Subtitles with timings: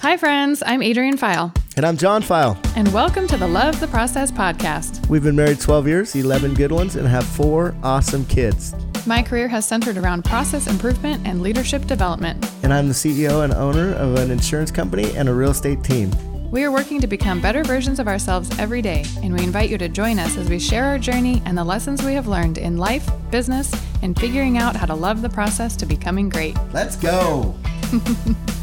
[0.00, 0.62] Hi, friends.
[0.64, 2.58] I'm Adrian File, And I'm John File.
[2.74, 5.06] and welcome to the Love the Process podcast.
[5.08, 8.74] We've been married 12 years, 11 good ones, and have four awesome kids.
[9.06, 12.44] My career has centered around process improvement and leadership development.
[12.62, 16.10] And I'm the CEO and owner of an insurance company and a real estate team.
[16.50, 19.78] We are working to become better versions of ourselves every day, and we invite you
[19.78, 22.76] to join us as we share our journey and the lessons we have learned in
[22.76, 23.70] life, business,
[24.02, 26.56] and figuring out how to love the process to becoming great.
[26.72, 27.54] Let's go.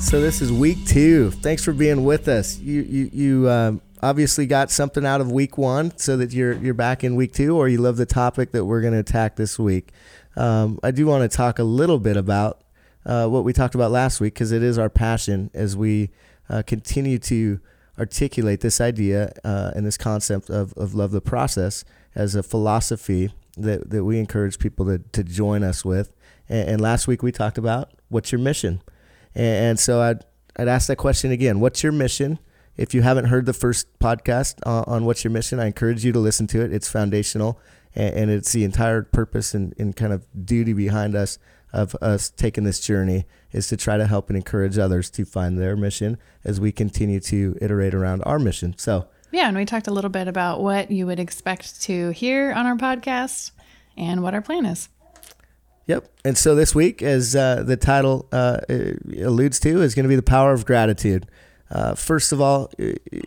[0.00, 1.30] so this is week two.
[1.30, 2.58] Thanks for being with us.
[2.58, 6.74] You you you um, obviously got something out of week one, so that you're you're
[6.74, 9.58] back in week two, or you love the topic that we're going to attack this
[9.58, 9.90] week.
[10.36, 12.62] Um, I do want to talk a little bit about
[13.04, 16.10] uh, what we talked about last week because it is our passion as we
[16.48, 17.60] uh, continue to
[17.98, 23.32] articulate this idea uh, and this concept of, of love the process as a philosophy
[23.56, 26.12] that, that we encourage people to, to join us with.
[26.48, 28.80] And, and last week we talked about what's your mission.
[29.34, 30.24] And, so I'd,
[30.56, 32.38] I'd ask that question again what's your mission?
[32.76, 36.12] If you haven't heard the first podcast on, on what's your mission, I encourage you
[36.12, 36.72] to listen to it.
[36.72, 37.60] It's foundational
[37.94, 41.38] and, and it's the entire purpose and, and kind of duty behind us
[41.72, 45.58] of us taking this journey is to try to help and encourage others to find
[45.58, 48.74] their mission as we continue to iterate around our mission.
[48.76, 52.52] So, Yeah, and we talked a little bit about what you would expect to hear
[52.52, 53.52] on our podcast
[53.96, 54.88] and what our plan is.
[55.86, 56.10] Yep.
[56.24, 58.60] And so this week, as uh, the title uh,
[59.18, 61.26] alludes to, is going to be the power of gratitude.
[61.70, 62.70] Uh, first of all,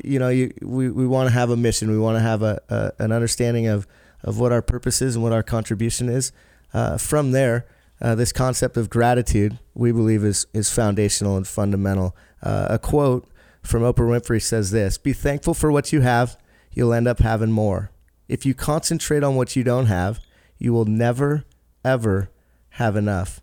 [0.04, 1.90] you know, you, we, we want to have a mission.
[1.90, 3.88] We want to have a, a, an understanding of,
[4.22, 6.32] of what our purpose is and what our contribution is.
[6.74, 7.66] Uh, from there,
[8.02, 12.16] uh, this concept of gratitude, we believe, is, is foundational and fundamental.
[12.42, 13.28] Uh, a quote
[13.62, 16.38] from Oprah Winfrey says this Be thankful for what you have,
[16.74, 17.92] you'll end up having more.
[18.28, 20.20] If you concentrate on what you don't have,
[20.58, 21.46] you will never,
[21.86, 22.30] ever
[22.74, 23.42] have enough.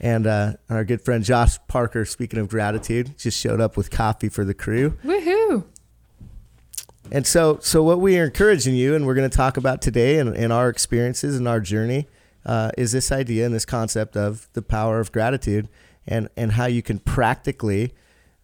[0.00, 4.28] And uh, our good friend Josh Parker, speaking of gratitude, just showed up with coffee
[4.28, 4.96] for the crew.
[5.04, 5.64] Woohoo!
[7.12, 10.18] And so, so what we are encouraging you, and we're going to talk about today,
[10.18, 12.06] and, and our experiences and our journey,
[12.46, 15.68] uh, is this idea and this concept of the power of gratitude,
[16.06, 17.92] and and how you can practically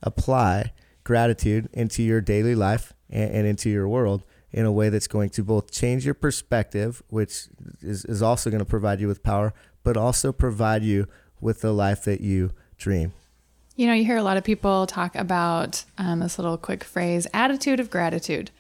[0.03, 0.73] apply
[1.05, 5.31] gratitude into your daily life and, and into your world in a way that's going
[5.31, 7.47] to both change your perspective, which
[7.81, 9.55] is, is also going to provide you with power,
[9.87, 11.07] but also provide you
[11.41, 13.13] with the life that you dream.
[13.77, 17.29] You know, you hear a lot of people talk about um, this little quick phrase
[17.33, 18.51] attitude of gratitude.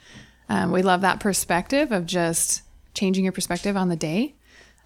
[0.48, 2.62] Um, we love that perspective of just
[2.94, 4.36] changing your perspective on the day.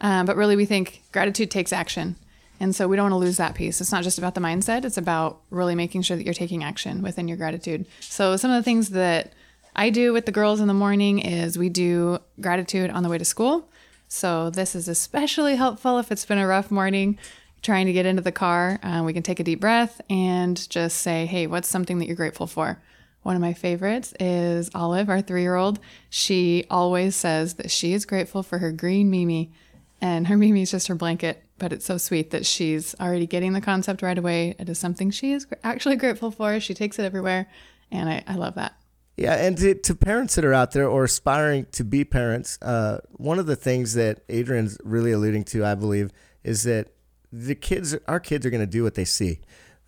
[0.01, 2.17] Um, but really, we think gratitude takes action.
[2.59, 3.83] And so we don't want to lose that piece.
[3.83, 7.03] It's not just about the mindset, it's about really making sure that you're taking action
[7.03, 7.85] within your gratitude.
[8.01, 9.35] So, some of the things that
[9.77, 13.19] I do with the girls in the morning is we do gratitude on the way
[13.19, 13.70] to school.
[14.13, 17.17] So, this is especially helpful if it's been a rough morning
[17.63, 18.81] trying to get into the car.
[18.83, 22.17] Uh, we can take a deep breath and just say, hey, what's something that you're
[22.17, 22.83] grateful for?
[23.23, 25.79] One of my favorites is Olive, our three year old.
[26.09, 29.53] She always says that she is grateful for her green Mimi.
[30.01, 33.53] And her Mimi is just her blanket, but it's so sweet that she's already getting
[33.53, 34.57] the concept right away.
[34.59, 36.59] It is something she is actually grateful for.
[36.59, 37.47] She takes it everywhere.
[37.93, 38.80] And I, I love that.
[39.21, 43.01] Yeah, and to, to, parents that are out there or aspiring to be parents, uh,
[43.11, 46.11] one of the things that Adrian's really alluding to, I believe,
[46.43, 46.89] is that
[47.31, 49.41] the kids, our kids, are going to do what they see.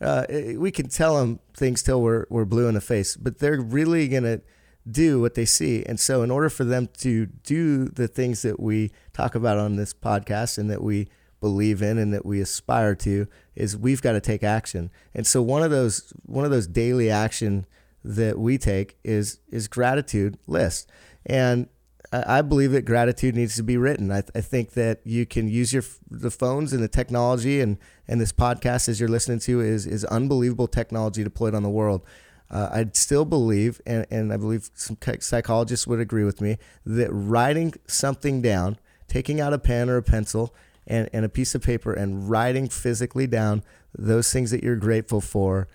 [0.02, 0.26] Uh,
[0.58, 4.06] we can tell them things till we're we're blue in the face, but they're really
[4.06, 4.42] going to
[4.90, 5.82] do what they see.
[5.86, 9.76] And so, in order for them to do the things that we talk about on
[9.76, 11.08] this podcast and that we
[11.40, 13.26] believe in and that we aspire to,
[13.56, 14.90] is we've got to take action.
[15.14, 17.64] And so, one of those one of those daily action
[18.04, 20.90] that we take is is gratitude list.
[21.24, 21.68] And
[22.12, 24.10] I believe that gratitude needs to be written.
[24.10, 27.78] I, th- I, think that you can use your the phones and the technology and
[28.06, 32.04] and this podcast as you're listening to is is unbelievable technology deployed on the world.
[32.50, 37.08] Uh, I still believe, and, and I believe some psychologists would agree with me, that
[37.10, 40.54] writing something down, taking out a pen or a pencil
[40.86, 43.62] and, and a piece of paper and writing physically down
[43.96, 45.66] those things that you're grateful for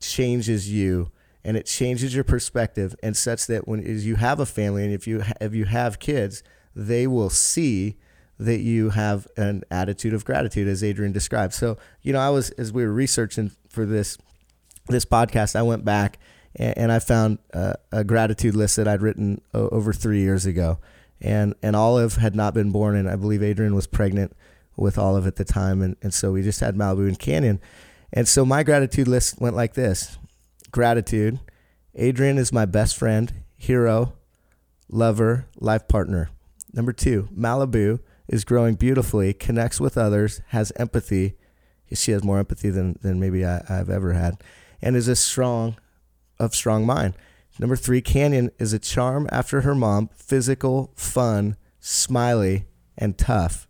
[0.00, 1.10] changes you
[1.48, 4.92] and it changes your perspective and such that when as you have a family and
[4.92, 6.42] if you if you have kids,
[6.76, 7.96] they will see
[8.38, 11.54] that you have an attitude of gratitude as Adrian described.
[11.54, 14.18] So, you know, I was as we were researching for this
[14.88, 16.18] this podcast, I went back
[16.54, 20.44] and, and I found a, a, gratitude list that I'd written o- over 3 years
[20.44, 20.78] ago.
[21.18, 24.36] And and Olive had not been born and I believe Adrian was pregnant
[24.76, 27.58] with Olive at the time and, and so we just had Malibu and Canyon.
[28.12, 30.18] And so my gratitude list went like this
[30.70, 31.40] gratitude.
[31.94, 34.14] Adrian is my best friend, hero,
[34.88, 36.30] lover, life partner.
[36.72, 41.36] Number two, Malibu is growing beautifully, connects with others, has empathy.
[41.92, 44.42] She has more empathy than, than maybe I, have ever had,
[44.82, 45.76] and is a strong
[46.38, 47.14] of strong mind.
[47.58, 52.66] Number three, Canyon is a charm after her mom, physical, fun, smiley,
[52.96, 53.66] and tough.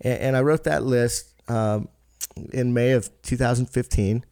[0.00, 1.88] And, and I wrote that list um,
[2.52, 4.24] in May of 2015,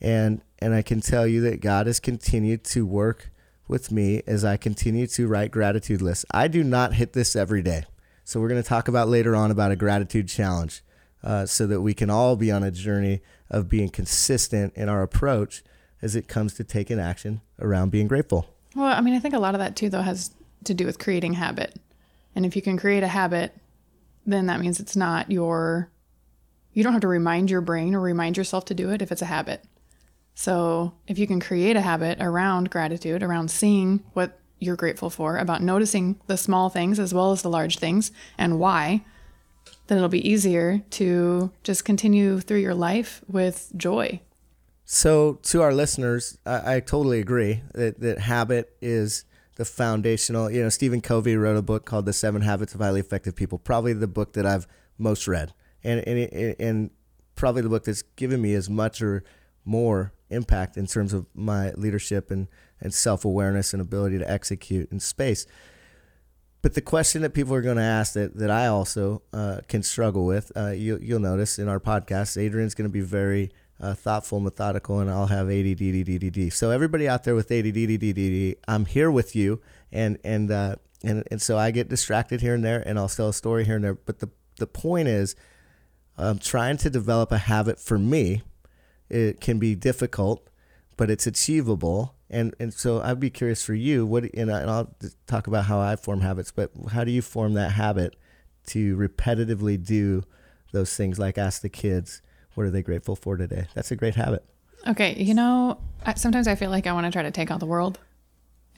[0.00, 3.30] and and I can tell you that God has continued to work
[3.68, 6.24] with me as I continue to write gratitude lists.
[6.32, 7.84] I do not hit this every day,
[8.24, 10.82] so we're going to talk about later on about a gratitude challenge,
[11.22, 13.20] uh, so that we can all be on a journey
[13.50, 15.62] of being consistent in our approach
[16.02, 18.46] as it comes to taking action around being grateful.
[18.74, 20.30] Well, I mean, I think a lot of that too, though, has
[20.64, 21.78] to do with creating habit.
[22.34, 23.54] And if you can create a habit,
[24.24, 25.90] then that means it's not your,
[26.72, 29.22] you don't have to remind your brain or remind yourself to do it if it's
[29.22, 29.64] a habit.
[30.40, 35.36] So if you can create a habit around gratitude, around seeing what you're grateful for,
[35.36, 39.04] about noticing the small things as well as the large things and why,
[39.88, 44.18] then it'll be easier to just continue through your life with joy
[44.92, 50.50] so, to our listeners, I, I, totally agree that, that habit is the foundational.
[50.50, 53.58] You know, Stephen Covey wrote a book called The Seven Habits of Highly Effective People,
[53.58, 54.66] probably the book that I've
[54.98, 55.54] most read,
[55.84, 56.90] and and, and
[57.36, 59.22] probably the book that's given me as much or
[59.64, 62.48] more impact in terms of my leadership and,
[62.80, 65.46] and self awareness and ability to execute in space.
[66.62, 69.82] But the question that people are going to ask that, that I also uh, can
[69.82, 73.94] struggle with, uh, you, you'll notice in our podcast, Adrian's going to be very uh,
[73.94, 79.34] thoughtful, methodical, and I'll have ADD, So everybody out there with ADD, I'm here with
[79.34, 79.60] you,
[79.90, 83.28] and and uh, and and so I get distracted here and there, and I'll tell
[83.28, 83.94] a story here and there.
[83.94, 84.28] But the
[84.58, 85.34] the point is,
[86.18, 88.42] I'm trying to develop a habit for me.
[89.10, 90.48] It can be difficult,
[90.96, 92.14] but it's achievable.
[92.28, 94.06] And and so I'd be curious for you.
[94.06, 94.94] What and, I, and I'll
[95.26, 98.16] talk about how I form habits, but how do you form that habit
[98.68, 100.22] to repetitively do
[100.72, 102.22] those things, like ask the kids
[102.54, 103.66] what are they grateful for today?
[103.74, 104.44] That's a great habit.
[104.86, 105.78] Okay, you know,
[106.16, 107.98] sometimes I feel like I want to try to take on the world.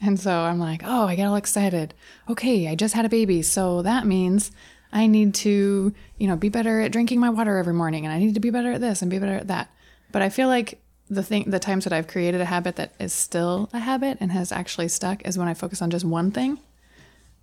[0.01, 1.93] And so I'm like, oh, I get all excited.
[2.29, 3.41] Okay, I just had a baby.
[3.41, 4.51] So that means
[4.91, 8.19] I need to, you know, be better at drinking my water every morning and I
[8.19, 9.69] need to be better at this and be better at that.
[10.13, 10.79] But I feel like
[11.09, 14.31] the thing the times that I've created a habit that is still a habit and
[14.31, 16.59] has actually stuck is when I focus on just one thing.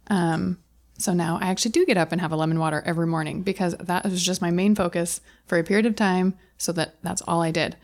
[0.08, 0.56] Um
[0.96, 3.74] so now I actually do get up and have a lemon water every morning because
[3.76, 6.34] that was just my main focus for a period of time.
[6.58, 7.76] So that that's all I did.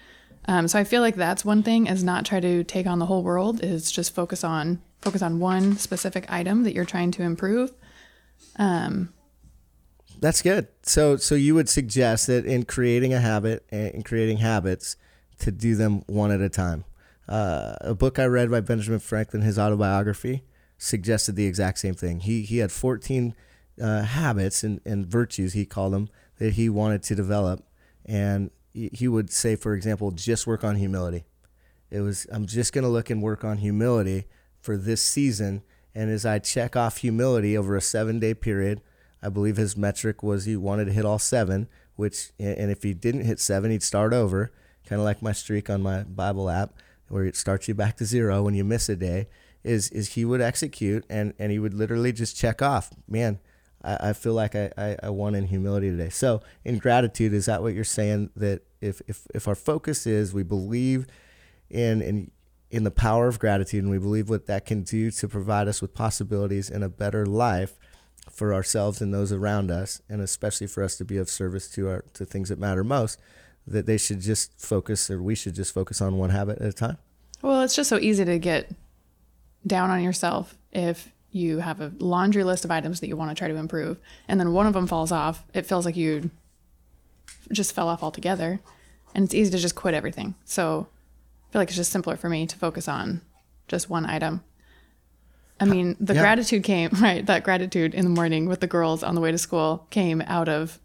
[0.49, 3.06] Um, so I feel like that's one thing is not try to take on the
[3.06, 3.65] whole world.
[3.65, 7.73] Is just focus on focus on one specific item that you're trying to improve.
[8.56, 9.12] Um,
[10.21, 10.69] that's good.
[10.83, 14.97] So so you would suggest that in creating a habit and creating habits
[15.39, 16.85] to do them one at a time.
[17.29, 20.45] Uh, a book I read by Benjamin Franklin, his autobiography
[20.79, 22.21] suggested the exact same thing.
[22.21, 23.35] He he had 14
[23.81, 26.09] uh, habits and, and virtues he called them
[26.39, 27.65] that he wanted to develop,
[28.05, 31.25] and he, he would say, for example, just work on humility.
[31.91, 34.27] It was I'm just going to look and work on humility
[34.61, 35.63] for this season,
[35.95, 38.83] and as I check off humility over a seven day period,
[39.23, 41.69] I believe his metric was he wanted to hit all seven.
[41.97, 44.53] Which and if he didn't hit seven, he'd start over,
[44.87, 46.75] kind of like my streak on my Bible app,
[47.09, 49.29] where it starts you back to zero when you miss a day
[49.67, 53.39] is is he would execute and and he would literally just check off man
[53.83, 57.47] i, I feel like I, I, I won in humility today so in gratitude is
[57.47, 61.07] that what you're saying that if if, if our focus is we believe
[61.69, 62.31] in in
[62.71, 65.82] in the power of gratitude and we believe what that can do to provide us
[65.82, 67.77] with possibilities and a better life
[68.31, 71.89] for ourselves and those around us and especially for us to be of service to
[71.89, 73.21] our to things that matter most
[73.67, 76.73] that they should just focus or we should just focus on one habit at a
[76.73, 76.99] time.
[77.43, 78.71] Well it's just so easy to get
[79.67, 83.35] down on yourself if you have a laundry list of items that you want to
[83.35, 86.31] try to improve and then one of them falls off it feels like you
[87.53, 88.61] just fell off altogether
[89.15, 90.35] and it's easy to just quit everything.
[90.45, 90.89] So
[91.49, 93.23] i feel like it's just simpler for me to focus on
[93.69, 94.43] just one item
[95.60, 96.20] i uh, mean the yeah.
[96.20, 99.39] gratitude came right that gratitude in the morning with the girls on the way to
[99.39, 100.79] school came out of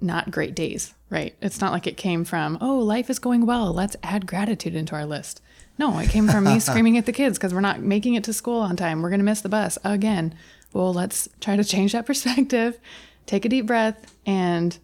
[0.00, 3.72] not great days right it's not like it came from oh life is going well
[3.72, 5.42] let's add gratitude into our list
[5.80, 8.34] no, it came from me screaming at the kids because we're not making it to
[8.34, 9.00] school on time.
[9.00, 10.34] We're going to miss the bus again.
[10.74, 12.78] Well, let's try to change that perspective,
[13.24, 14.76] take a deep breath, and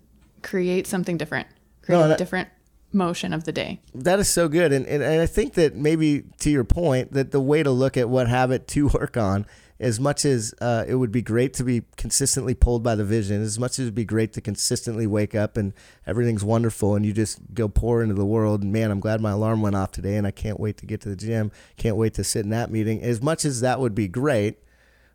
[0.43, 1.49] create something different.
[1.83, 2.49] Create no, that, a different
[2.97, 3.81] motion of the day.
[3.95, 4.73] That is so good.
[4.73, 7.97] And, and, and I think that maybe to your point, that the way to look
[7.97, 9.47] at what habit to work on
[9.79, 13.43] as much as uh, it would be great to be consistently pulled by the vision,
[13.43, 15.75] as much as it'd be great to consistently wake up and
[16.07, 18.63] everything's wonderful and you just go pour into the world.
[18.63, 21.03] And man, I'm glad my alarm went off today and I can't wait to get
[21.03, 21.53] to the gym.
[21.77, 23.03] Can't wait to sit in that meeting.
[23.03, 24.59] As much as that would be great,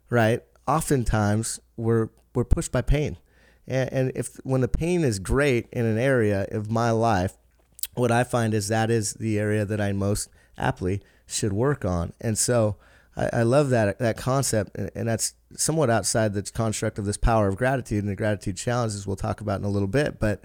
[0.09, 0.43] right?
[0.67, 3.17] Oftentimes we're we're pushed by pain,
[3.67, 7.37] and, and if when the pain is great in an area of my life,
[7.93, 12.13] what I find is that is the area that I most aptly should work on.
[12.21, 12.77] And so
[13.15, 17.17] I, I love that that concept, and, and, that's somewhat outside the construct of this
[17.17, 20.19] power of gratitude and the gratitude challenges we'll talk about in a little bit.
[20.19, 20.43] But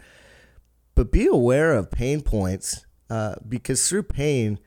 [0.95, 4.59] but be aware of pain points uh, because through pain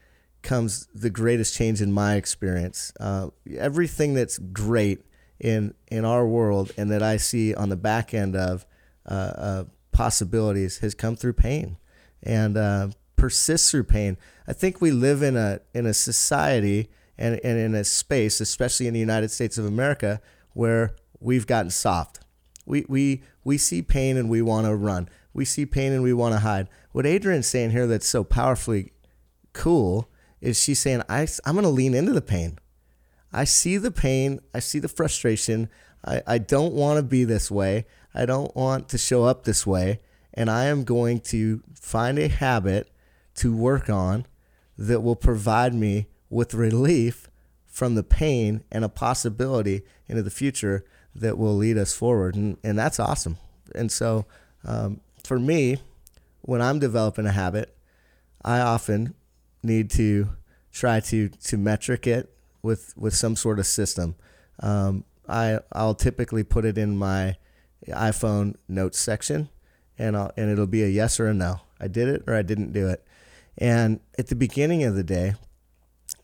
[0.41, 2.93] comes the greatest change in my experience.
[2.99, 5.03] Uh, everything that's great
[5.39, 8.65] in in our world and that I see on the back end of
[9.05, 11.77] uh, possibilities has come through pain
[12.23, 14.17] and uh, persists through pain.
[14.47, 18.87] I think we live in a in a society and, and in a space, especially
[18.87, 20.21] in the United States of America,
[20.53, 22.19] where we've gotten soft.
[22.65, 25.09] We we we see pain and we want to run.
[25.33, 26.69] We see pain and we want to hide.
[26.91, 28.93] What Adrian's saying here that's so powerfully
[29.53, 30.09] cool
[30.41, 32.57] is she's saying I I'm going to lean into the pain.
[33.31, 34.39] I see the pain.
[34.53, 35.69] I see the frustration.
[36.03, 37.85] I, I don't want to be this way.
[38.13, 39.99] I don't want to show up this way
[40.39, 42.89] and I am going to find a habit
[43.35, 44.25] to work on
[44.77, 47.29] that will provide me with relief
[47.65, 52.35] from the pain and a possibility into the future that will lead us forward.
[52.35, 53.35] And, and that's awesome.
[53.75, 54.27] And so
[54.63, 55.81] um, for me,
[56.39, 57.75] when I'm developing a habit,
[58.41, 59.15] I often
[59.61, 60.29] need to
[60.71, 64.15] try to, to metric it with, with some sort of system.
[64.61, 67.35] Um, I, I'll typically put it in my
[67.89, 69.49] iPhone notes section
[69.99, 71.61] and I'll, and it'll be a yes or a no.
[71.79, 73.05] I did it or I didn't do it.
[73.57, 75.35] And at the beginning of the day,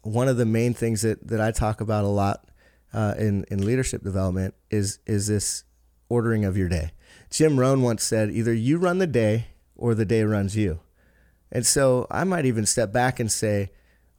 [0.01, 2.48] one of the main things that, that I talk about a lot
[2.94, 5.65] uh, in in leadership development is is this
[6.08, 6.91] ordering of your day.
[7.29, 10.79] Jim Rohn once said, either you run the day or the day runs you.
[11.51, 13.72] And so I might even step back and say,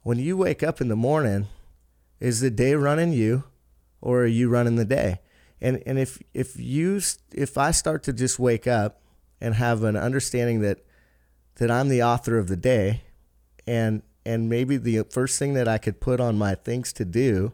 [0.03, 1.47] when you wake up in the morning,
[2.19, 3.45] is the day running you
[4.01, 5.21] or are you running the day?
[5.59, 7.01] And and if if you
[7.33, 9.01] if I start to just wake up
[9.39, 10.79] and have an understanding that
[11.55, 13.03] that I'm the author of the day.
[13.65, 17.53] And and maybe the first thing that I could put on my things to do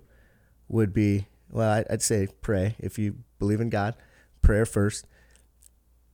[0.67, 3.95] would be well I'd say pray if you believe in God
[4.41, 5.07] prayer first.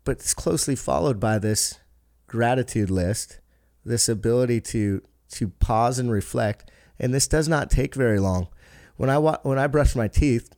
[0.03, 1.79] But it's closely followed by this
[2.27, 3.39] gratitude list
[3.85, 6.71] this ability to to pause and reflect.
[6.99, 8.49] And this does not take very long.
[8.97, 10.53] When I when I brush my teeth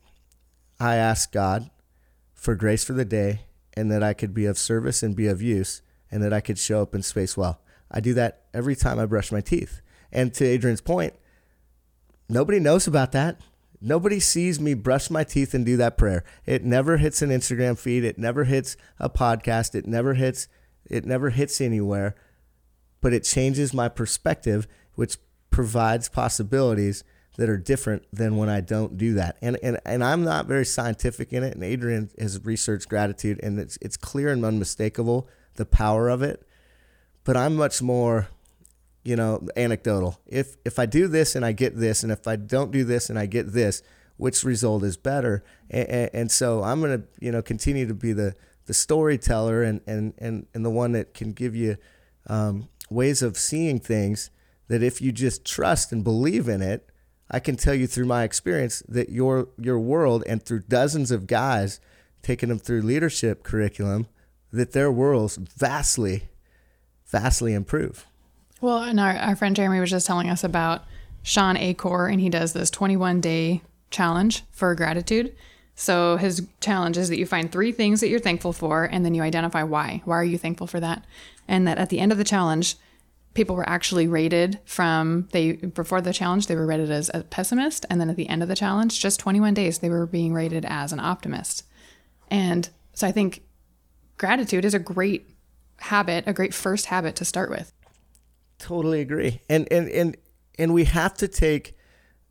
[0.79, 1.69] I ask God
[2.33, 3.41] for grace for the day
[3.75, 6.57] and that I could be of service and be of use and that I could
[6.57, 7.61] show up in space well.
[7.89, 9.81] I do that every time I brush my teeth.
[10.11, 11.13] And to Adrian's point,
[12.27, 13.39] nobody knows about that.
[13.79, 16.23] Nobody sees me brush my teeth and do that prayer.
[16.45, 20.47] It never hits an Instagram feed, it never hits a podcast, it never hits
[20.85, 22.15] it never hits anywhere,
[22.99, 25.17] but it changes my perspective which
[25.49, 27.03] provides possibilities
[27.37, 29.37] that are different than when I don't do that.
[29.41, 31.53] And and and I'm not very scientific in it.
[31.53, 36.45] And Adrian has researched gratitude, and it's it's clear and unmistakable the power of it.
[37.23, 38.29] But I'm much more,
[39.03, 40.19] you know, anecdotal.
[40.27, 43.09] If if I do this and I get this, and if I don't do this
[43.09, 43.81] and I get this,
[44.17, 45.43] which result is better?
[45.69, 48.35] And, and, and so I'm gonna you know continue to be the
[48.65, 51.77] the storyteller and and and and the one that can give you
[52.27, 54.29] um, ways of seeing things
[54.67, 56.90] that if you just trust and believe in it
[57.31, 61.27] I can tell you through my experience that your your world and through dozens of
[61.27, 61.79] guys
[62.21, 64.07] taking them through leadership curriculum
[64.51, 66.29] that their worlds vastly
[67.05, 68.05] vastly improve.
[68.59, 70.83] Well, and our, our friend Jeremy was just telling us about
[71.23, 75.35] Shawn Achor, and he does this 21 day challenge for gratitude.
[75.75, 79.15] So his challenge is that you find three things that you're thankful for, and then
[79.15, 80.01] you identify why.
[80.05, 81.05] Why are you thankful for that?
[81.47, 82.75] And that at the end of the challenge,
[83.33, 87.85] people were actually rated from they before the challenge they were rated as a pessimist
[87.89, 90.65] and then at the end of the challenge just 21 days they were being rated
[90.65, 91.63] as an optimist.
[92.29, 93.43] And so i think
[94.17, 95.29] gratitude is a great
[95.81, 97.73] habit a great first habit to start with.
[98.59, 99.41] Totally agree.
[99.49, 100.17] And and and
[100.59, 101.75] and we have to take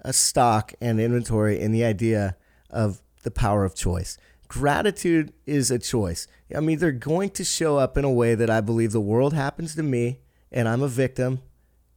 [0.03, 2.37] a stock and inventory in the idea
[2.71, 4.17] of the power of choice.
[4.49, 6.27] Gratitude is a choice.
[6.53, 9.75] I'm either going to show up in a way that i believe the world happens
[9.75, 10.21] to me
[10.53, 11.41] and I'm a victim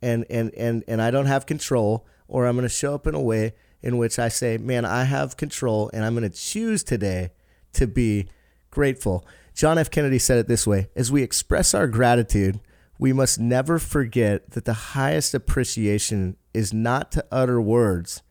[0.01, 3.15] and and and and I don't have control or I'm going to show up in
[3.15, 6.83] a way in which I say, "Man, I have control and I'm going to choose
[6.83, 7.31] today
[7.73, 8.27] to be
[8.71, 9.91] grateful." John F.
[9.91, 12.59] Kennedy said it this way, as we express our gratitude,
[12.97, 18.23] we must never forget that the highest appreciation is not to utter words,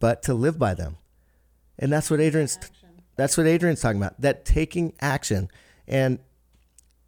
[0.00, 0.96] but to live by them.
[1.78, 2.58] And that's what Adrian's
[3.16, 4.20] that's what Adrian's talking about.
[4.20, 5.50] That taking action
[5.86, 6.18] and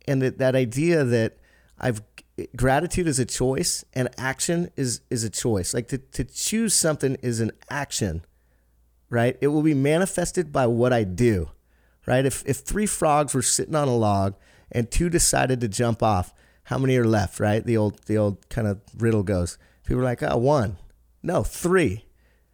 [0.06, 1.38] and that, that idea that
[1.78, 2.02] I've
[2.54, 7.16] gratitude is a choice and action is is a choice like to, to choose something
[7.22, 8.22] is an action
[9.08, 11.48] right it will be manifested by what i do
[12.06, 14.34] right if if three frogs were sitting on a log
[14.70, 16.34] and two decided to jump off
[16.66, 17.64] how many are left, right?
[17.64, 19.56] The old the old kind of riddle goes.
[19.84, 20.78] People are like, oh, one.
[21.22, 22.06] No, three.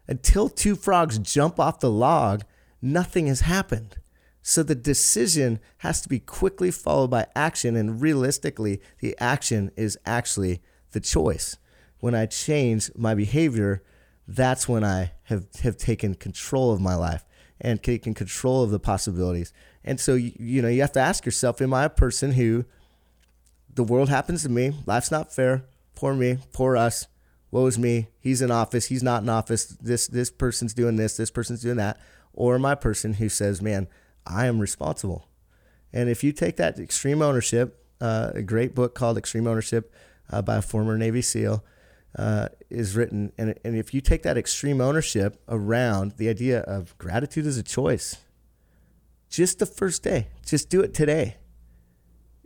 [0.07, 2.43] Until two frogs jump off the log,
[2.83, 3.97] nothing has happened.
[4.43, 9.97] So the decision has to be quickly followed by action, and realistically, the action is
[10.05, 11.57] actually the choice.
[12.01, 13.83] When I change my behavior,
[14.27, 17.25] that's when I have, have taken control of my life
[17.61, 19.53] and taken control of the possibilities.
[19.85, 22.65] And so, you, you know, you have to ask yourself, am I a person who
[23.73, 24.73] the world happens to me?
[24.87, 25.65] Life's not fair.
[25.95, 27.07] Poor me, poor us.
[27.53, 28.09] Woe is me.
[28.19, 28.87] He's in office.
[28.87, 29.67] He's not in office.
[29.67, 31.19] This this person's doing this.
[31.19, 32.01] This person's doing that.
[32.33, 33.89] Or am I a person who says, man,
[34.27, 35.29] I am responsible.
[35.93, 39.93] And if you take that extreme ownership, uh, a great book called Extreme Ownership
[40.31, 41.65] uh, by a former Navy SEAL
[42.19, 43.33] uh, is written.
[43.39, 47.63] And, and if you take that extreme ownership around the idea of gratitude as a
[47.63, 48.17] choice,
[49.29, 51.37] just the first day, just do it today.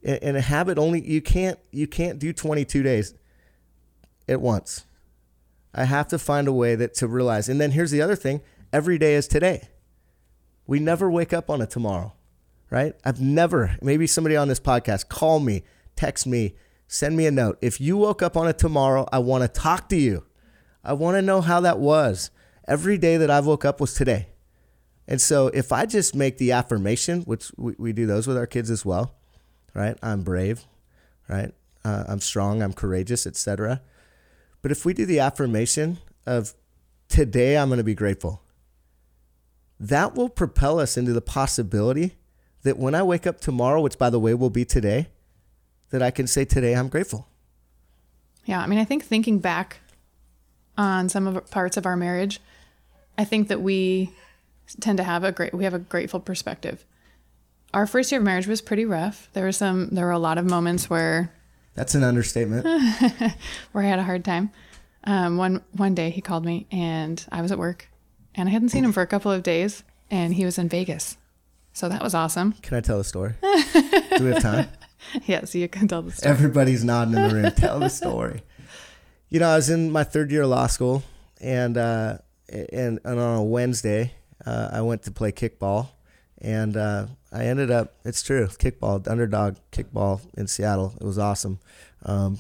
[0.05, 3.15] And, and a habit only you can't you can't do 22 days
[4.29, 4.85] at once.
[5.75, 7.49] I have to find a way that to realize.
[7.49, 8.41] And then here's the other thing:
[8.73, 9.69] every day is today.
[10.67, 12.13] We never wake up on a tomorrow,
[12.71, 12.95] right?
[13.05, 13.77] I've never.
[13.81, 15.63] Maybe somebody on this podcast call me,
[15.95, 16.55] text me,
[16.89, 17.59] send me a note.
[17.61, 20.25] If you woke up on a tomorrow, I want to talk to you.
[20.85, 22.31] I want to know how that was.
[22.69, 24.29] Every day that I woke up was today.
[25.09, 28.47] And so if I just make the affirmation, which we, we do those with our
[28.47, 29.15] kids as well,
[29.75, 29.97] right?
[30.03, 30.65] I'm brave,
[31.29, 31.53] right?
[31.85, 33.83] Uh, I'm strong, I'm courageous, etc.
[34.63, 36.55] But if we do the affirmation of
[37.09, 38.43] today I'm going to be grateful,
[39.79, 42.17] that will propel us into the possibility
[42.63, 45.09] that when I wake up tomorrow, which by the way will be today,
[45.91, 47.29] that I can say today I'm grateful.
[48.45, 49.79] Yeah, I mean, I think thinking back
[50.79, 52.41] on some of parts of our marriage,
[53.19, 54.13] I think that we
[54.81, 56.85] tend to have a great we have a grateful perspective.
[57.75, 59.29] Our first year of marriage was pretty rough.
[59.33, 61.33] There were some there were a lot of moments where
[61.75, 62.65] That's an understatement.
[63.73, 64.51] where I had a hard time.
[65.05, 67.89] Um, one one day he called me and I was at work
[68.37, 71.17] and I hadn't seen him for a couple of days and he was in Vegas.
[71.73, 72.53] So that was awesome.
[72.63, 73.35] Can I tell the story?
[73.43, 74.69] Do we have time?
[75.27, 76.33] yes, you can tell the story.
[76.33, 77.51] Everybody's nodding in the room.
[77.57, 78.43] Tell the story.
[79.29, 81.03] You know, I was in my third year of law school,
[81.41, 82.19] and uh,
[82.49, 85.89] and, and on a Wednesday, uh, I went to play kickball,
[86.41, 87.95] and uh, I ended up.
[88.05, 90.95] It's true, kickball, underdog kickball in Seattle.
[91.01, 91.59] It was awesome,
[92.05, 92.39] um,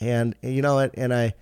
[0.00, 0.92] and you know what?
[0.94, 1.34] And I,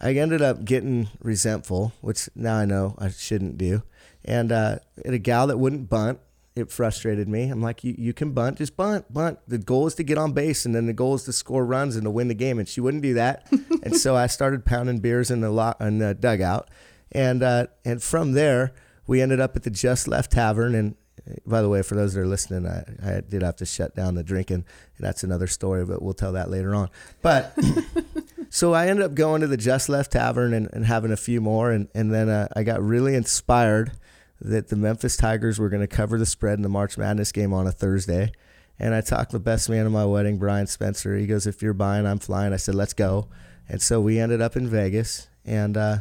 [0.00, 3.82] I ended up getting resentful, which now I know I shouldn't do,
[4.24, 6.20] and uh, a gal that wouldn't bunt
[6.56, 7.50] it frustrated me.
[7.50, 9.38] I'm like, you, you can bunt, just bunt, bunt.
[9.46, 11.96] The goal is to get on base, and then the goal is to score runs
[11.96, 12.58] and to win the game.
[12.58, 13.46] And she wouldn't do that,
[13.82, 16.68] and so I started pounding beers in the lot in the dugout,
[17.12, 18.72] and uh, and from there
[19.06, 20.74] we ended up at the Just Left Tavern.
[20.74, 20.96] And
[21.28, 23.94] uh, by the way, for those that are listening, I, I did have to shut
[23.94, 24.64] down the drinking.
[24.96, 26.90] And that's another story, but we'll tell that later on.
[27.22, 27.56] But
[28.56, 31.42] so I ended up going to the Just Left Tavern and, and having a few
[31.42, 33.92] more, and and then uh, I got really inspired
[34.40, 37.52] that the Memphis Tigers were going to cover the spread in the March Madness game
[37.52, 38.32] on a Thursday.
[38.78, 41.18] And I talked to the best man of my wedding, Brian Spencer.
[41.18, 43.28] He goes, "If you're buying, I'm flying." I said, "Let's go."
[43.68, 45.98] And so we ended up in Vegas, and uh,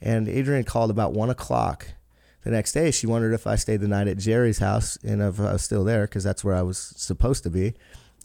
[0.00, 1.88] and Adrian called about one o'clock
[2.44, 2.92] the next day.
[2.92, 5.82] She wondered if I stayed the night at Jerry's house and if I was still
[5.82, 7.74] there because that's where I was supposed to be.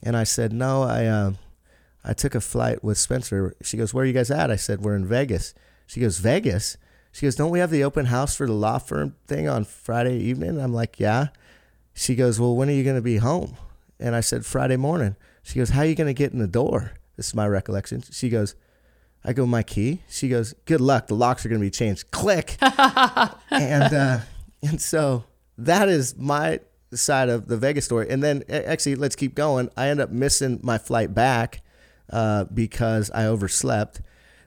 [0.03, 1.33] And I said, "No, I uh,
[2.03, 4.81] I took a flight with Spencer." She goes, "Where are you guys at?" I said,
[4.81, 5.53] "We're in Vegas."
[5.87, 6.77] She goes, "Vegas."
[7.11, 10.17] She goes, Don't we have the open house for the law firm thing on Friday
[10.17, 10.59] evening?
[10.59, 11.27] I'm like, Yeah.
[11.93, 13.57] She goes, Well, when are you going to be home?
[13.99, 15.15] And I said, Friday morning.
[15.43, 16.93] She goes, How are you going to get in the door?
[17.17, 18.03] This is my recollection.
[18.11, 18.55] She goes,
[19.23, 20.01] I go, My key?
[20.09, 21.07] She goes, Good luck.
[21.07, 22.11] The locks are going to be changed.
[22.11, 22.57] Click.
[22.61, 24.19] and, uh,
[24.63, 25.25] and so
[25.57, 26.61] that is my
[26.93, 28.09] side of the Vegas story.
[28.09, 29.69] And then actually, let's keep going.
[29.75, 31.61] I end up missing my flight back
[32.12, 34.02] uh, because I overslept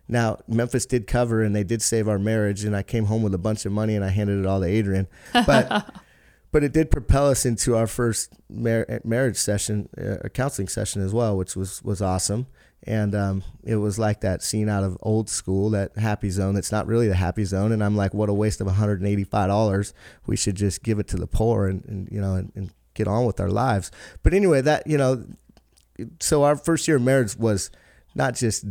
[0.08, 3.34] now, Memphis did cover and they did save our marriage, and I came home with
[3.34, 5.08] a bunch of money and I handed it all to Adrian.
[5.32, 5.94] But
[6.52, 11.02] but it did propel us into our first mar- marriage session, uh, a counseling session
[11.02, 12.46] as well, which was was awesome.
[12.86, 16.54] And um, it was like that scene out of old school, that happy zone.
[16.54, 17.72] That's not really the happy zone.
[17.72, 19.92] And I'm like, what a waste of $185.
[20.26, 23.08] We should just give it to the poor and, and you know and, and get
[23.08, 23.90] on with our lives.
[24.22, 25.24] But anyway, that you know,
[26.20, 27.70] so our first year of marriage was
[28.14, 28.64] not just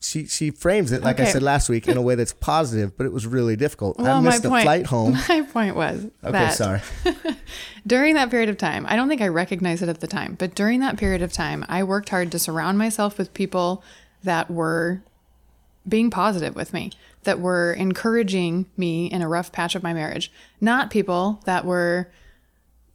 [0.00, 1.28] she she frames it like okay.
[1.28, 3.98] I said last week in a way that's positive, but it was really difficult.
[3.98, 5.12] Well, I missed the flight home.
[5.28, 6.50] My point was okay.
[6.50, 6.80] sorry.
[7.86, 10.54] during that period of time, I don't think I recognized it at the time, but
[10.54, 13.82] during that period of time, I worked hard to surround myself with people
[14.22, 15.02] that were
[15.86, 16.90] being positive with me,
[17.24, 22.10] that were encouraging me in a rough patch of my marriage, not people that were,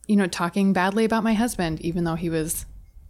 [0.08, 2.66] you know, talking badly about my husband, even though he was,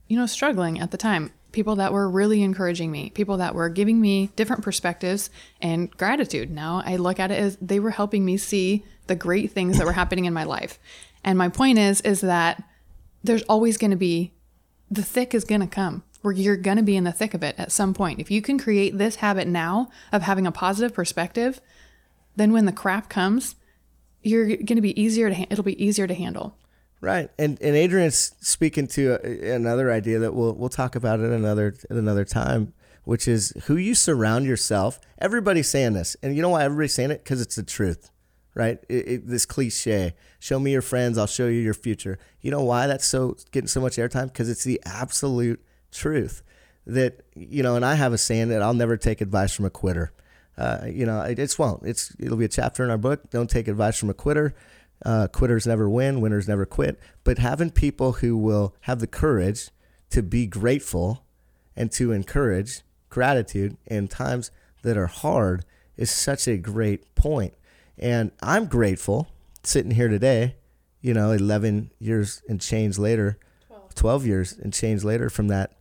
[0.09, 3.69] you know, struggling at the time people that were really encouraging me, people that were
[3.69, 5.29] giving me different perspectives
[5.61, 6.51] and gratitude.
[6.51, 9.85] Now I look at it as they were helping me see the great things that
[9.85, 10.77] were happening in my life.
[11.23, 12.63] And my point is is that
[13.23, 14.33] there's always going to be
[14.91, 17.43] the thick is going to come where you're going to be in the thick of
[17.43, 18.19] it at some point.
[18.19, 21.61] If you can create this habit now of having a positive perspective,
[22.35, 23.55] then when the crap comes,
[24.21, 26.57] you're going to be easier to it'll be easier to handle.
[27.01, 29.15] Right, and and Adrian's speaking to
[29.55, 32.73] another idea that we'll we'll talk about at another at another time,
[33.05, 34.99] which is who you surround yourself.
[35.17, 37.23] Everybody's saying this, and you know why everybody's saying it?
[37.23, 38.11] Because it's the truth,
[38.53, 38.79] right?
[38.89, 42.63] It, it, this cliche: "Show me your friends, I'll show you your future." You know
[42.63, 44.25] why that's so getting so much airtime?
[44.25, 46.43] Because it's the absolute truth.
[46.85, 49.69] That you know, and I have a saying that I'll never take advice from a
[49.69, 50.11] quitter.
[50.57, 51.83] Uh, you know, it, it's won't.
[51.83, 53.29] It's it'll be a chapter in our book.
[53.29, 54.53] Don't take advice from a quitter.
[55.05, 56.99] Uh, quitters never win, winners never quit.
[57.23, 59.69] But having people who will have the courage
[60.09, 61.23] to be grateful
[61.75, 64.51] and to encourage gratitude in times
[64.83, 65.65] that are hard
[65.97, 67.53] is such a great point.
[67.97, 69.27] And I'm grateful
[69.63, 70.55] sitting here today,
[71.01, 75.77] you know, 11 years and change later, 12, 12 years and change later from that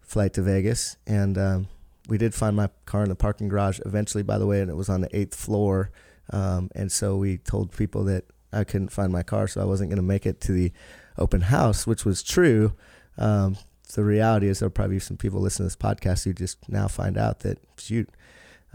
[0.00, 0.96] flight to Vegas.
[1.06, 1.68] And um,
[2.08, 4.76] we did find my car in the parking garage eventually, by the way, and it
[4.76, 5.90] was on the eighth floor.
[6.30, 9.90] Um, and so we told people that I couldn't find my car, so I wasn't
[9.90, 10.72] going to make it to the
[11.18, 12.72] open house, which was true.
[13.18, 13.56] Um,
[13.94, 16.88] the reality is there'll probably be some people listening to this podcast who just now
[16.88, 18.08] find out that shoot,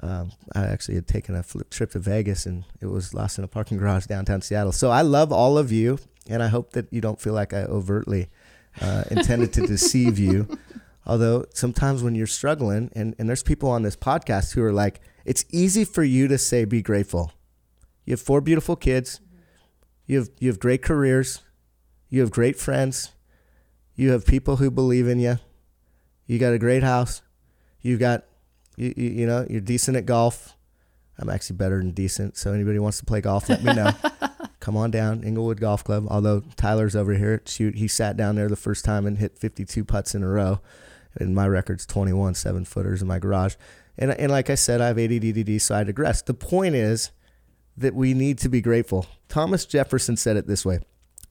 [0.01, 3.47] um, I actually had taken a trip to Vegas and it was lost in a
[3.47, 4.73] parking garage downtown Seattle.
[4.73, 7.63] So I love all of you, and I hope that you don't feel like I
[7.63, 8.27] overtly
[8.81, 10.57] uh, intended to deceive you.
[11.05, 15.01] Although sometimes when you're struggling, and, and there's people on this podcast who are like,
[15.23, 17.31] it's easy for you to say, be grateful.
[18.05, 19.19] You have four beautiful kids.
[20.05, 21.41] You have you have great careers.
[22.09, 23.11] You have great friends.
[23.95, 25.39] You have people who believe in you.
[26.27, 27.21] You got a great house.
[27.81, 28.25] You got
[28.77, 30.55] you, you, you know, you're decent at golf.
[31.17, 32.37] I'm actually better than decent.
[32.37, 33.91] So anybody wants to play golf, let me know.
[34.59, 36.07] Come on down, Inglewood Golf Club.
[36.09, 39.85] Although Tyler's over here, shoot, he sat down there the first time and hit 52
[39.85, 40.59] putts in a row.
[41.15, 43.55] And my record's 21 seven footers in my garage.
[43.97, 46.21] And, and like I said, I have ADD, so I digress.
[46.21, 47.11] The point is
[47.77, 49.05] that we need to be grateful.
[49.27, 50.79] Thomas Jefferson said it this way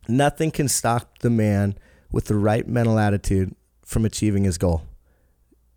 [0.09, 1.77] Nothing can stop the man
[2.11, 3.55] with the right mental attitude
[3.85, 4.83] from achieving his goal.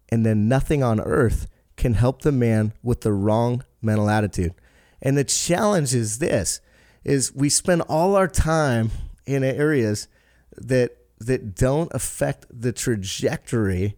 [0.09, 4.53] And then nothing on earth can help the man with the wrong mental attitude.
[5.01, 6.61] And the challenge is this
[7.03, 8.91] is we spend all our time
[9.25, 10.07] in areas
[10.57, 13.95] that that don't affect the trajectory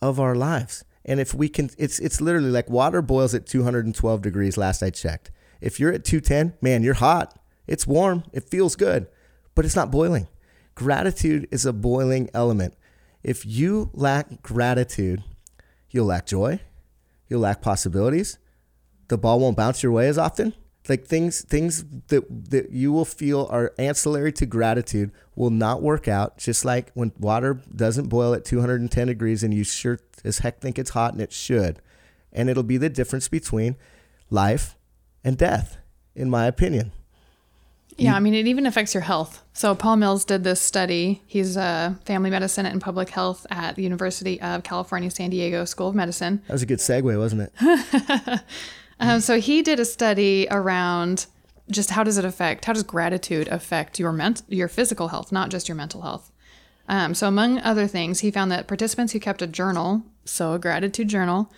[0.00, 0.84] of our lives.
[1.04, 4.90] And if we can it's it's literally like water boils at 212 degrees last I
[4.90, 5.30] checked.
[5.62, 7.38] If you're at 210, man, you're hot.
[7.68, 8.24] It's warm.
[8.32, 9.06] It feels good,
[9.54, 10.26] but it's not boiling.
[10.74, 12.74] Gratitude is a boiling element.
[13.22, 15.22] If you lack gratitude,
[15.90, 16.60] you'll lack joy,
[17.28, 18.38] you'll lack possibilities.
[19.06, 20.54] The ball won't bounce your way as often.
[20.88, 26.08] Like things things that that you will feel are ancillary to gratitude will not work
[26.08, 30.60] out just like when water doesn't boil at 210 degrees and you sure as heck
[30.60, 31.80] think it's hot and it should.
[32.32, 33.76] And it'll be the difference between
[34.28, 34.76] life
[35.24, 35.78] and death,
[36.14, 36.92] in my opinion.
[37.96, 39.42] Yeah, I mean, it even affects your health.
[39.52, 41.22] So, Paul Mills did this study.
[41.26, 45.88] He's a family medicine and public health at the University of California, San Diego School
[45.88, 46.42] of Medicine.
[46.46, 48.40] That was a good segue, wasn't it?
[49.00, 51.26] um, so, he did a study around
[51.70, 55.50] just how does it affect, how does gratitude affect your ment- your physical health, not
[55.50, 56.32] just your mental health.
[56.88, 60.58] Um, so, among other things, he found that participants who kept a journal, so a
[60.58, 61.52] gratitude journal,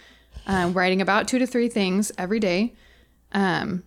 [0.46, 2.74] um, writing about two to three things every day,
[3.34, 3.82] um,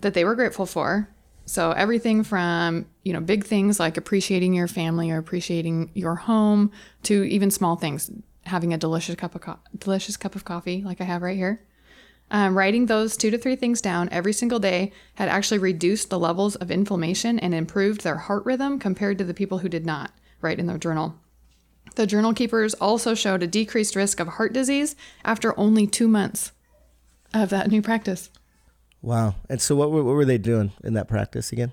[0.00, 1.08] that they were grateful for.
[1.44, 6.70] So everything from you know big things like appreciating your family or appreciating your home
[7.02, 8.10] to even small things,
[8.44, 11.60] having a delicious cup of co- delicious cup of coffee like I have right here.
[12.30, 16.18] Um, writing those two to three things down every single day had actually reduced the
[16.18, 20.12] levels of inflammation and improved their heart rhythm compared to the people who did not
[20.40, 21.16] write in their journal.
[21.94, 26.52] The journal keepers also showed a decreased risk of heart disease after only two months
[27.34, 28.30] of that new practice.
[29.02, 29.34] Wow.
[29.48, 31.72] And so what were, what were they doing in that practice again?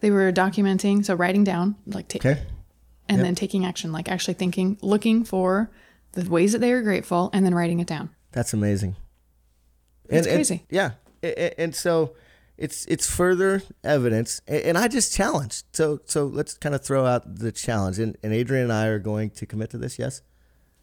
[0.00, 2.42] They were documenting, so writing down, like, ta- Okay.
[3.08, 3.24] and Yep.
[3.24, 5.70] then taking action, like actually thinking, looking for
[6.12, 8.10] the ways that they are grateful, and then writing it down.
[8.32, 8.96] That's amazing.
[10.08, 10.64] It's and, crazy.
[10.70, 11.50] And, yeah.
[11.58, 12.14] And so
[12.58, 15.64] it's it's further evidence and I just challenged.
[15.72, 17.98] So so let's kind of throw out the challenge.
[17.98, 20.22] And, and Adrian and I are going to commit to this, yes?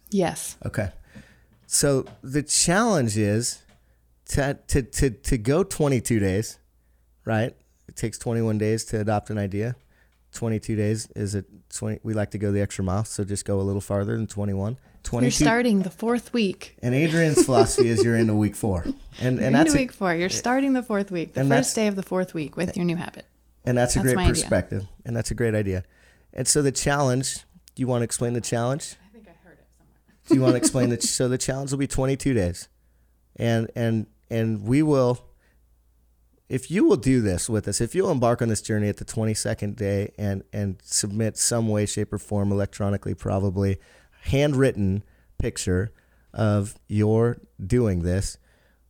[0.09, 0.57] Yes.
[0.65, 0.91] Okay.
[1.67, 3.59] So the challenge is
[4.29, 6.59] to to to, to go 22 days,
[7.25, 7.55] right?
[7.87, 9.75] It takes 21 days to adopt an idea.
[10.33, 13.59] 22 days is it 20 we like to go the extra mile so just go
[13.59, 16.75] a little farther than 21 22 You're starting the fourth week.
[16.81, 18.81] and adrian's philosophy is you're into week four
[19.21, 20.15] and You're and that's into a, week four.
[20.15, 22.95] You're starting the fourth week, the first day of the fourth week with your new
[22.95, 23.27] habit.
[23.63, 24.29] and that's a that's great idea.
[24.33, 25.83] perspective and that's a great idea
[26.33, 27.35] and so the challenge
[27.75, 29.93] do you want to explain the challenge I think I heard it somewhere.
[30.29, 32.69] do you want to explain the so the challenge will be 22 days
[33.35, 35.25] and and and we will
[36.49, 39.05] if you will do this with us if you'll embark on this journey at the
[39.05, 43.79] 22nd day and and submit some way shape or form electronically probably
[44.23, 45.03] handwritten
[45.37, 45.91] picture
[46.33, 48.37] of your doing this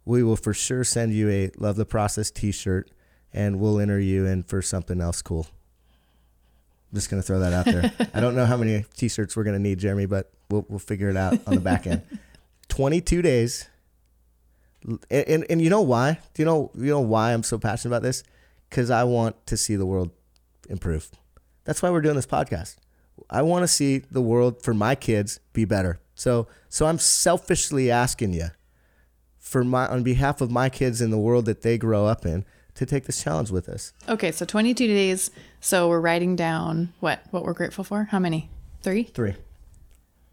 [0.05, 2.89] we will for sure send you a love the process t-shirt
[3.31, 5.47] and we'll enter you in for something else cool
[6.93, 7.91] I'm just gonna throw that out there.
[8.13, 11.17] I don't know how many t-shirts we're gonna need, Jeremy, but we'll we'll figure it
[11.17, 12.03] out on the back end.
[12.67, 13.67] Twenty-two days,
[14.85, 16.19] and, and and you know why?
[16.33, 18.23] Do you know you know why I'm so passionate about this?
[18.69, 20.11] Because I want to see the world
[20.69, 21.09] improve.
[21.63, 22.75] That's why we're doing this podcast.
[23.29, 25.99] I want to see the world for my kids be better.
[26.15, 28.47] So so I'm selfishly asking you
[29.39, 32.45] for my on behalf of my kids in the world that they grow up in
[32.75, 33.93] to take this challenge with us.
[34.09, 35.31] Okay, so 22 days.
[35.59, 38.05] So we're writing down what what we're grateful for.
[38.05, 38.49] How many?
[38.81, 39.03] Three.
[39.03, 39.35] Three.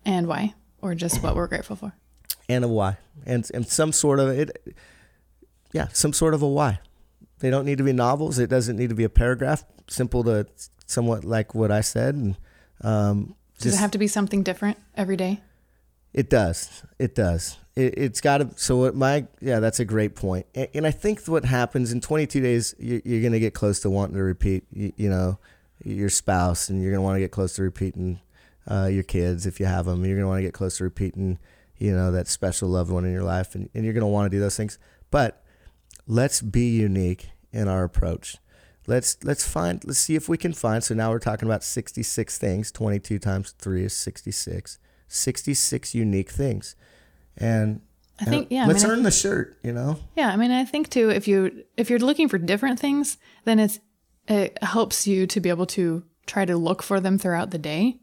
[0.04, 0.54] And why?
[0.80, 1.92] Or just what we're grateful for.
[2.50, 2.98] And a why.
[3.24, 4.74] And and some sort of it
[5.72, 6.80] yeah some sort of a why.
[7.38, 8.38] They don't need to be novels.
[8.38, 9.64] It doesn't need to be a paragraph.
[9.88, 10.46] Simple to
[10.86, 12.14] somewhat like what i said.
[12.14, 12.36] And
[12.82, 15.40] um Does it have to be something different every day?
[16.12, 16.82] it does.
[16.98, 17.56] It does.
[17.76, 20.46] It, it's got to so what my yeah that's a great point.
[20.54, 23.80] And, and i think what happens in 22 days you, you're going to get close
[23.80, 25.38] to wanting to repeat you, you know
[25.84, 28.20] your spouse and you're going to want to get close to repeating
[28.70, 30.84] uh, your kids if you have them you're going to want to get close to
[30.84, 31.38] repeating
[31.80, 34.30] you know that special loved one in your life and, and you're going to want
[34.30, 34.78] to do those things.
[35.10, 35.42] But
[36.06, 38.36] let's be unique in our approach.
[38.86, 42.38] Let's let's find let's see if we can find so now we're talking about 66
[42.38, 42.70] things.
[42.70, 46.76] 22 times 3 is 66 66 unique things.
[47.36, 47.80] And
[48.20, 48.66] I think yeah.
[48.66, 49.98] Let's mean, I earn the shirt you know?
[50.16, 53.58] Yeah, I mean, I think too, if you if you're looking for different things, then
[53.58, 53.80] it's
[54.28, 58.00] it helps you to be able to try to look for them throughout the day.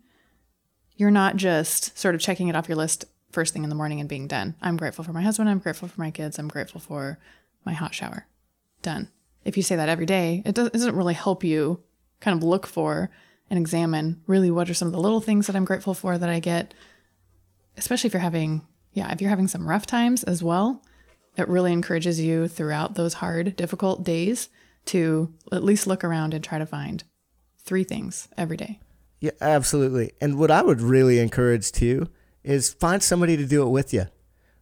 [0.95, 3.99] You're not just sort of checking it off your list first thing in the morning
[3.99, 4.55] and being done.
[4.61, 5.49] I'm grateful for my husband.
[5.49, 6.39] I'm grateful for my kids.
[6.39, 7.19] I'm grateful for
[7.65, 8.25] my hot shower.
[8.81, 9.09] Done.
[9.43, 11.81] If you say that every day, it doesn't, really help you
[12.19, 13.09] kind of look for
[13.49, 16.29] and examine really what are some of the little things that I'm grateful for that
[16.29, 16.73] I get,
[17.77, 20.81] especially if you're having, yeah, if you're having some rough times as well
[21.37, 24.49] it really encourages you throughout those hard, difficult days
[24.85, 27.03] to at least look around and try to find
[27.59, 28.79] three things every day.
[29.19, 30.11] Yeah, absolutely.
[30.19, 32.07] And what I would really encourage too
[32.47, 34.05] is find somebody to do it with you,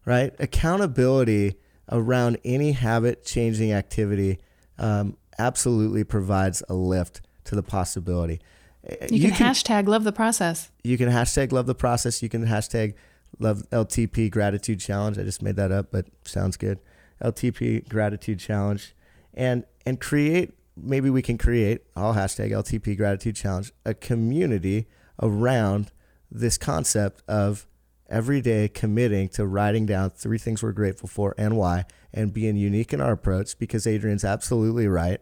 [0.06, 0.34] right?
[0.40, 1.56] Accountability
[1.92, 4.40] around any habit changing activity
[4.80, 8.42] um, absolutely provides a lift to the possibility.
[8.90, 10.72] Uh, You, can, hashtag love the process.
[10.84, 12.24] you can hashtag love the process.
[12.24, 12.96] You can hashtag
[13.40, 15.20] love LTP gratitude challenge.
[15.20, 16.80] I just made that up, but sounds good.
[17.24, 18.96] LTP gratitude challenge,
[19.34, 20.54] and and create.
[20.76, 21.82] Maybe we can create.
[21.96, 24.88] I'll hashtag LTP gratitude challenge a community
[25.22, 25.92] around
[26.30, 27.66] this concept of
[28.10, 32.56] every day committing to writing down three things we're grateful for and why, and being
[32.56, 33.58] unique in our approach.
[33.58, 35.22] Because Adrian's absolutely right.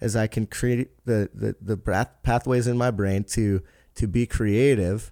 [0.00, 3.62] As I can create the the the path- pathways in my brain to
[3.96, 5.10] to be creative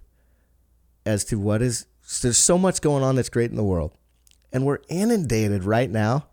[1.05, 1.87] as to what is
[2.21, 3.91] there's so much going on that's great in the world
[4.51, 6.27] and we're inundated right now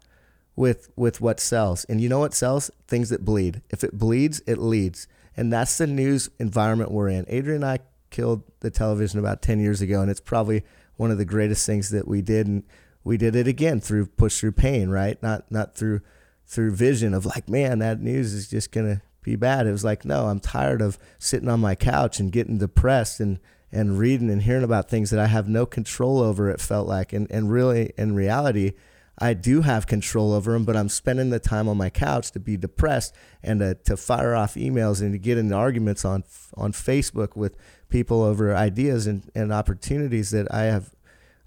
[0.57, 4.41] with with what sells and you know what sells things that bleed if it bleeds
[4.47, 7.79] it leads and that's the news environment we're in adrian and i
[8.15, 10.63] killed the television about 10 years ago and it's probably
[10.97, 12.63] one of the greatest things that we did and
[13.03, 16.01] we did it again through push through pain right not not through
[16.47, 20.05] through vision of like man that news is just gonna be bad it was like
[20.05, 23.41] no i'm tired of sitting on my couch and getting depressed and
[23.73, 27.13] and reading and hearing about things that I have no control over, it felt like.
[27.13, 28.75] And, and really, in reality,
[29.19, 32.41] I do have control over them, but I'm spending the time on my couch to
[32.41, 36.25] be depressed and to, to fire off emails and to get into arguments on
[36.57, 37.57] on Facebook with
[37.89, 40.95] people over ideas and, and opportunities that I have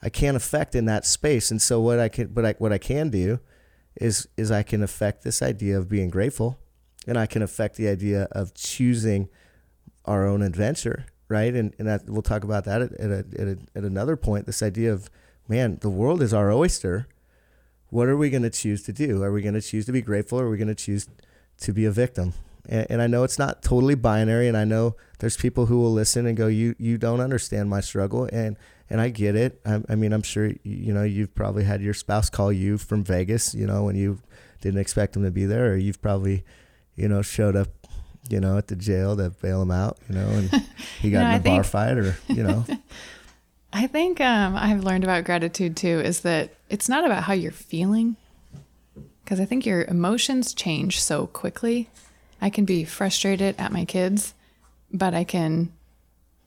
[0.02, 1.52] I can't affect in that space.
[1.52, 3.40] And so what I can but I, what I can do
[3.96, 6.58] is is I can affect this idea of being grateful
[7.06, 9.28] and I can affect the idea of choosing
[10.06, 11.54] our own adventure right?
[11.54, 14.46] And and that, we'll talk about that at at, a, at, a, at another point.
[14.46, 15.10] This idea of
[15.48, 17.08] man, the world is our oyster.
[17.90, 19.24] What are we going to choose to do?
[19.24, 21.08] Are we going to choose to be grateful, or are we going to choose
[21.62, 22.34] to be a victim?
[22.68, 25.94] And, and I know it's not totally binary, and I know there's people who will
[25.94, 28.58] listen and go, "You you don't understand my struggle," and
[28.90, 29.62] and I get it.
[29.66, 33.04] I, I mean, I'm sure you know you've probably had your spouse call you from
[33.04, 34.20] Vegas, you know, when you
[34.62, 36.44] didn't expect them to be there, or you've probably,
[36.96, 37.70] you know, showed up
[38.30, 40.50] you know, at the jail to bail him out, you know, and
[41.02, 42.66] he got No, in a bar fight or, you know.
[43.74, 47.52] I think um, I've learned about gratitude too is that it's not about how you're
[47.52, 48.16] feeling,
[49.24, 51.90] because I think your emotions change so quickly.
[52.42, 54.34] I can be frustrated at my kids,
[54.92, 55.72] but I can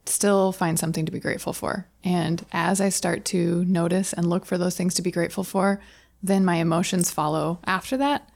[0.07, 1.87] still find something to be grateful for.
[2.03, 5.81] And as I start to notice and look for those things to be grateful for,
[6.23, 8.29] then my emotions follow after that.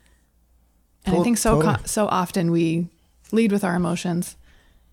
[1.07, 2.89] And I think so co- so often we
[3.33, 4.37] lead with our emotions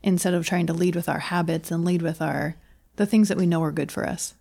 [0.03, 2.55] instead of trying to lead with our habits and lead with our
[2.95, 4.35] the things that we know are good for us.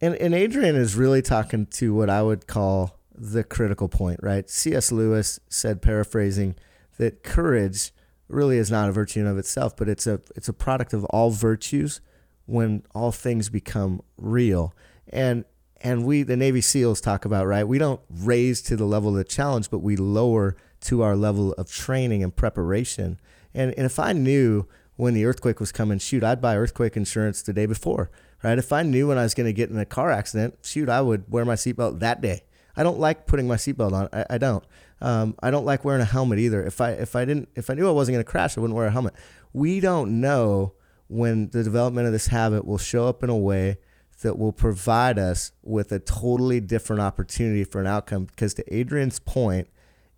[0.00, 4.48] And, and Adrian is really talking to what I would call the critical point, right?
[4.48, 4.90] C.S.
[4.90, 6.54] Lewis said, paraphrasing,
[6.96, 7.92] that courage
[8.28, 11.04] really is not a virtue in of itself, but it's a it's a product of
[11.06, 12.00] all virtues
[12.46, 14.74] when all things become real.
[15.08, 15.44] And
[15.80, 17.64] and we the Navy SEALs talk about, right?
[17.66, 21.52] We don't raise to the level of the challenge, but we lower to our level
[21.54, 23.20] of training and preparation.
[23.52, 24.66] And and if I knew
[25.00, 28.10] when the earthquake was coming, shoot, I'd buy earthquake insurance the day before,
[28.42, 28.58] right?
[28.58, 31.00] If I knew when I was going to get in a car accident, shoot, I
[31.00, 32.42] would wear my seatbelt that day.
[32.76, 34.08] I don't like putting my seatbelt on.
[34.12, 34.64] I, I don't.
[35.00, 36.62] Um, I don't like wearing a helmet either.
[36.62, 38.76] If I if I didn't if I knew I wasn't going to crash, I wouldn't
[38.76, 39.14] wear a helmet.
[39.52, 40.74] We don't know
[41.08, 43.78] when the development of this habit will show up in a way
[44.22, 48.26] that will provide us with a totally different opportunity for an outcome.
[48.26, 49.68] Because to Adrian's point,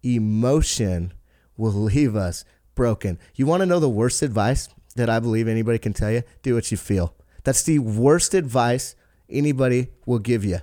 [0.03, 1.15] emotion
[1.57, 3.19] will leave us broken.
[3.35, 6.23] You want to know the worst advice that I believe anybody can tell you?
[6.43, 7.15] Do what you feel.
[7.45, 8.95] That's the worst advice
[9.29, 10.59] anybody will give you.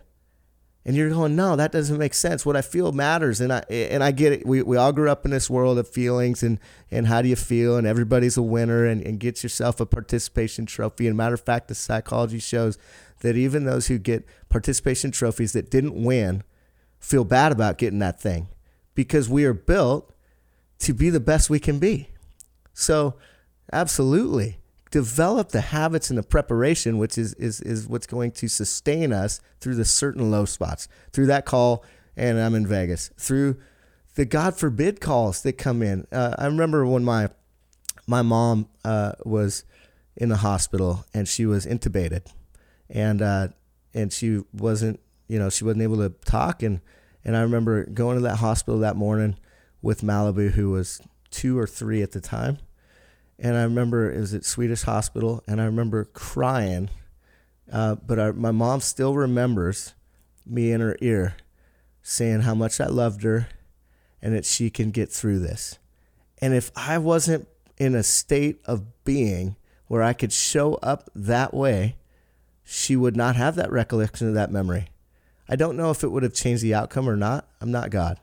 [0.85, 2.45] And you're going, no, that doesn't make sense.
[2.45, 4.45] What I feel matters, and I and I get it.
[4.47, 6.57] We, we all grew up in this world of feelings and
[6.89, 7.75] and how do you feel?
[7.75, 11.05] And everybody's a winner, and, and get yourself a participation trophy.
[11.05, 12.77] And matter of fact, the psychology shows
[13.19, 16.43] that even those who get participation trophies that didn't win
[16.99, 18.47] feel bad about getting that thing
[18.95, 20.11] because we are built
[20.79, 22.09] to be the best we can be.
[22.73, 23.15] So,
[23.71, 24.59] absolutely,
[24.91, 29.41] develop the habits and the preparation, which is, is, is what's going to sustain us
[29.59, 31.83] through the certain low spots, through that call,
[32.15, 33.57] and I'm in Vegas, through
[34.15, 36.05] the God forbid calls that come in.
[36.11, 37.29] Uh, I remember when my
[38.07, 39.63] my mom uh, was
[40.17, 42.23] in the hospital and she was intubated,
[42.89, 43.49] and uh,
[43.93, 46.81] and she wasn't, you know, she wasn't able to talk, and
[47.23, 49.37] and I remember going to that hospital that morning
[49.81, 52.57] with Malibu, who was two or three at the time.
[53.37, 56.89] And I remember it was at Swedish Hospital, and I remember crying.
[57.71, 59.93] Uh, but I, my mom still remembers
[60.45, 61.35] me in her ear
[62.01, 63.47] saying how much I loved her
[64.21, 65.77] and that she can get through this.
[66.39, 69.55] And if I wasn't in a state of being
[69.87, 71.95] where I could show up that way,
[72.63, 74.87] she would not have that recollection of that memory.
[75.47, 77.47] I don't know if it would have changed the outcome or not.
[77.61, 78.19] I'm not God.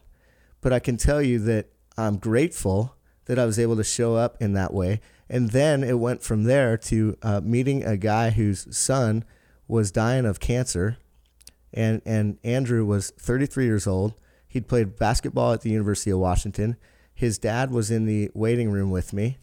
[0.66, 4.42] But I can tell you that I'm grateful that I was able to show up
[4.42, 5.00] in that way.
[5.31, 9.22] And then it went from there to uh, meeting a guy whose son
[9.68, 10.96] was dying of cancer.
[11.72, 14.14] And, and Andrew was 33 years old.
[14.48, 16.76] He'd played basketball at the University of Washington.
[17.14, 19.38] His dad was in the waiting room with me.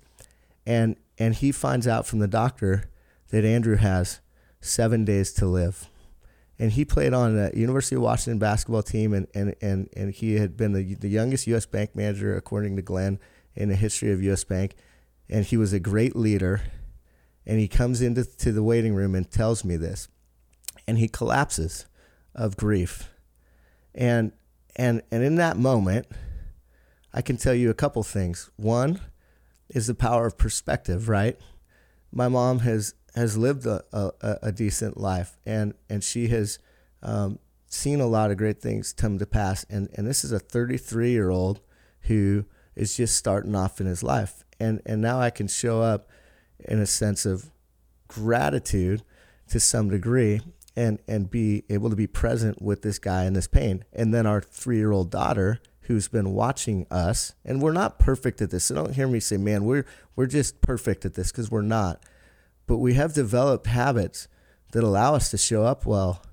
[0.65, 2.89] And, and he finds out from the doctor
[3.29, 4.19] that Andrew has
[4.59, 5.89] seven days to live
[6.59, 10.35] and he played on the University of Washington basketball team, and and and, and he
[10.35, 11.65] had been the, the youngest U.S.
[11.65, 13.19] Bank manager according to Glenn
[13.55, 14.43] in the history of U.S.
[14.43, 14.75] Bank,
[15.29, 16.61] and he was a great leader.
[17.45, 20.07] And he comes into to the waiting room and tells me this,
[20.87, 21.87] and he collapses
[22.33, 23.09] of grief,
[23.93, 24.31] and
[24.77, 26.07] and and in that moment,
[27.13, 28.49] I can tell you a couple things.
[28.55, 29.01] One
[29.67, 31.37] is the power of perspective, right?
[32.13, 36.59] My mom has has lived a, a, a decent life and and she has
[37.01, 40.39] um, seen a lot of great things come to pass and and this is a
[40.39, 41.61] 33 year old
[42.03, 42.45] who
[42.75, 46.07] is just starting off in his life and and now I can show up
[46.59, 47.51] in a sense of
[48.07, 49.03] gratitude
[49.49, 50.41] to some degree
[50.75, 53.83] and and be able to be present with this guy in this pain.
[53.93, 58.41] And then our 3 year old daughter who's been watching us and we're not perfect
[58.41, 61.51] at this so don't hear me say man we're we're just perfect at this cuz
[61.51, 62.01] we're not
[62.67, 64.27] but we have developed habits
[64.71, 66.23] that allow us to show up well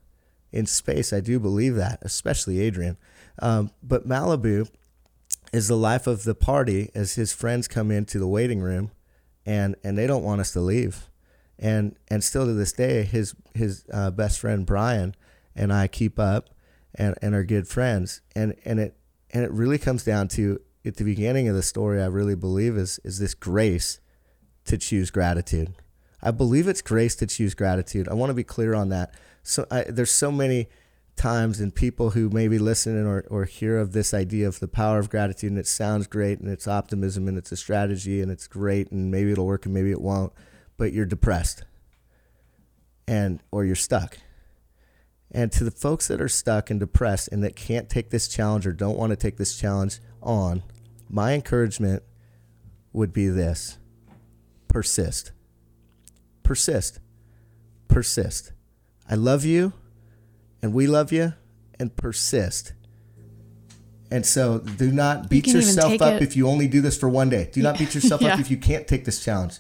[0.53, 1.13] in space.
[1.13, 2.97] I do believe that, especially Adrian.
[3.41, 4.69] Um, but Malibu
[5.53, 8.91] is the life of the party as his friends come into the waiting room,
[9.47, 11.09] and and they don't want us to leave,
[11.59, 15.15] and and still to this day, his his uh, best friend Brian
[15.55, 16.51] and I keep up,
[16.95, 18.97] and and are good friends, and and it
[19.31, 22.01] and it really comes down to at the beginning of the story.
[22.03, 24.01] I really believe is is this grace
[24.67, 25.75] to choose gratitude.
[26.23, 28.09] I believe it's grace to choose gratitude.
[28.09, 29.15] I want to be clear on that.
[29.43, 30.69] So I, there's so many
[31.17, 34.99] times and people who maybe listen or, or hear of this idea of the power
[34.99, 38.47] of gratitude and it sounds great and it's optimism and it's a strategy and it's
[38.47, 40.33] great and maybe it'll work and maybe it won't,
[40.77, 41.65] but you're depressed
[43.07, 44.19] and or you're stuck.
[45.31, 48.67] And to the folks that are stuck and depressed and that can't take this challenge
[48.67, 50.63] or don't want to take this challenge on,
[51.09, 52.03] my encouragement
[52.93, 53.79] would be this
[54.69, 55.33] persist.
[56.51, 56.99] Persist.
[57.87, 58.51] Persist.
[59.09, 59.73] I love you
[60.61, 61.35] and we love you
[61.79, 62.73] and persist.
[64.11, 67.09] And so do not beat even yourself up it- if you only do this for
[67.09, 67.49] one day.
[67.53, 68.35] Do not beat yourself Yeah.
[68.35, 69.59] up if you can't take this challenge.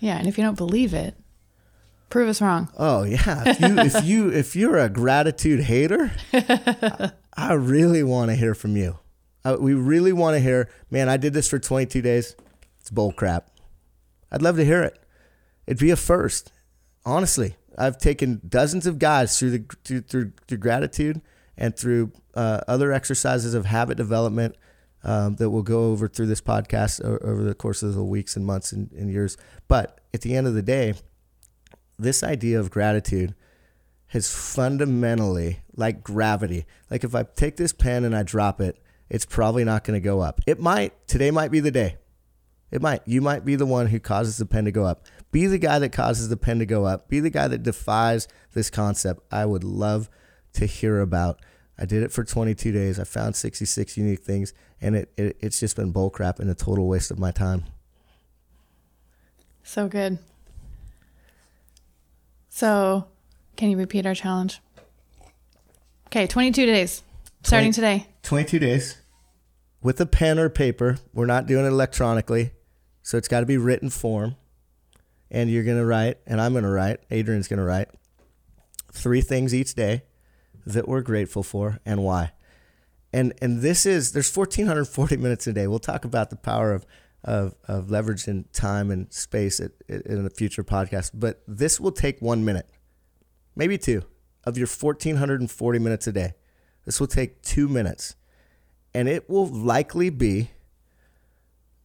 [0.00, 1.14] Yeah, and if you don't believe it,
[2.10, 2.68] prove us wrong.
[2.76, 8.30] Oh yeah, if you if you if you're a gratitude hater, I, I really want
[8.32, 8.98] to hear from you.
[9.44, 11.08] I, we really want to hear, man.
[11.08, 12.34] I did this for 22 days.
[12.80, 13.48] It's bull crap.
[14.32, 14.98] I'd love to hear it.
[15.72, 16.52] It'd be a first.
[17.06, 21.22] Honestly, I've taken dozens of guys through the through through, through gratitude
[21.56, 24.54] and through uh, other exercises of habit development
[25.02, 28.44] um, that we'll go over through this podcast over the course of the weeks and
[28.44, 29.38] months and, and years.
[29.66, 30.92] But at the end of the day,
[31.98, 33.34] this idea of gratitude
[34.08, 38.76] has fundamentally, like gravity, like if I take this pen and I drop it,
[39.08, 40.42] it's probably not going to go up.
[40.46, 41.08] It might.
[41.08, 41.96] Today might be the day.
[42.72, 43.02] It might.
[43.06, 45.04] You might be the one who causes the pen to go up.
[45.32, 47.08] Be the guy that causes the pen to go up.
[47.08, 49.22] Be the guy that defies this concept.
[49.32, 50.08] I would love
[50.52, 51.40] to hear about.
[51.78, 53.00] I did it for 22 days.
[53.00, 56.86] I found 66 unique things, and it, it it's just been bullcrap and a total
[56.86, 57.64] waste of my time.
[59.64, 60.18] So good.
[62.48, 63.06] So,
[63.56, 64.60] can you repeat our challenge?
[66.08, 67.02] Okay, 22 days,
[67.42, 68.06] starting Twenty- today.
[68.22, 68.98] 22 days
[69.82, 70.98] with a pen or paper.
[71.14, 72.50] We're not doing it electronically.
[73.02, 74.36] So it's got to be written form.
[75.32, 77.88] And you're going to write, and I'm going to write, Adrian's going to write
[78.92, 80.02] three things each day
[80.64, 82.32] that we're grateful for and why.
[83.12, 85.66] And and this is there's 1440 minutes a day.
[85.66, 86.86] We'll talk about the power of
[87.24, 91.12] of, of leveraging time and space at, in a future podcast.
[91.14, 92.68] But this will take one minute,
[93.54, 94.02] maybe two,
[94.44, 96.32] of your 1440 minutes a day.
[96.84, 98.16] This will take two minutes.
[98.94, 100.50] And it will likely be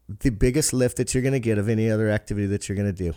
[0.08, 2.94] the biggest lift that you're going to get of any other activity that you're going
[2.94, 3.14] to do.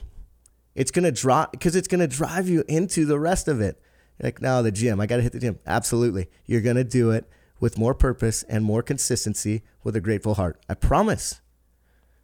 [0.74, 3.80] It's to drop because it's to drive you into the rest of it.
[4.22, 5.58] Like, no, the gym, I got to hit the gym.
[5.66, 6.28] Absolutely.
[6.46, 10.60] You're to do it with more purpose and more consistency with a grateful heart.
[10.68, 11.40] I promise.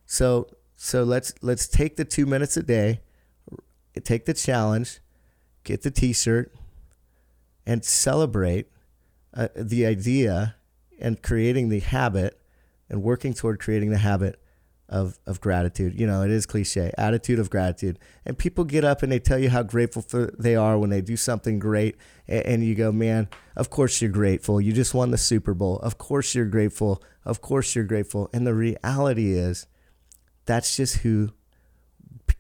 [0.05, 3.01] So, so let's let's take the 2 minutes a day,
[4.05, 5.01] take the challenge,
[5.65, 6.53] get the t-shirt
[7.67, 8.71] and celebrate
[9.35, 10.57] uh, the idea
[10.99, 12.41] and creating the habit
[12.89, 14.41] and working toward creating the habit
[14.89, 15.99] of, of gratitude.
[15.99, 17.99] You know, it is cliche, attitude of gratitude.
[18.25, 21.01] And people get up and they tell you how grateful for they are when they
[21.01, 21.97] do something great.
[22.29, 24.61] And, and you go, man, of course you're grateful.
[24.61, 25.79] You just won the Super Bowl.
[25.79, 27.03] Of course you're grateful.
[27.25, 28.31] Of course you're grateful.
[28.33, 29.67] And the reality is,
[30.47, 31.33] that's just who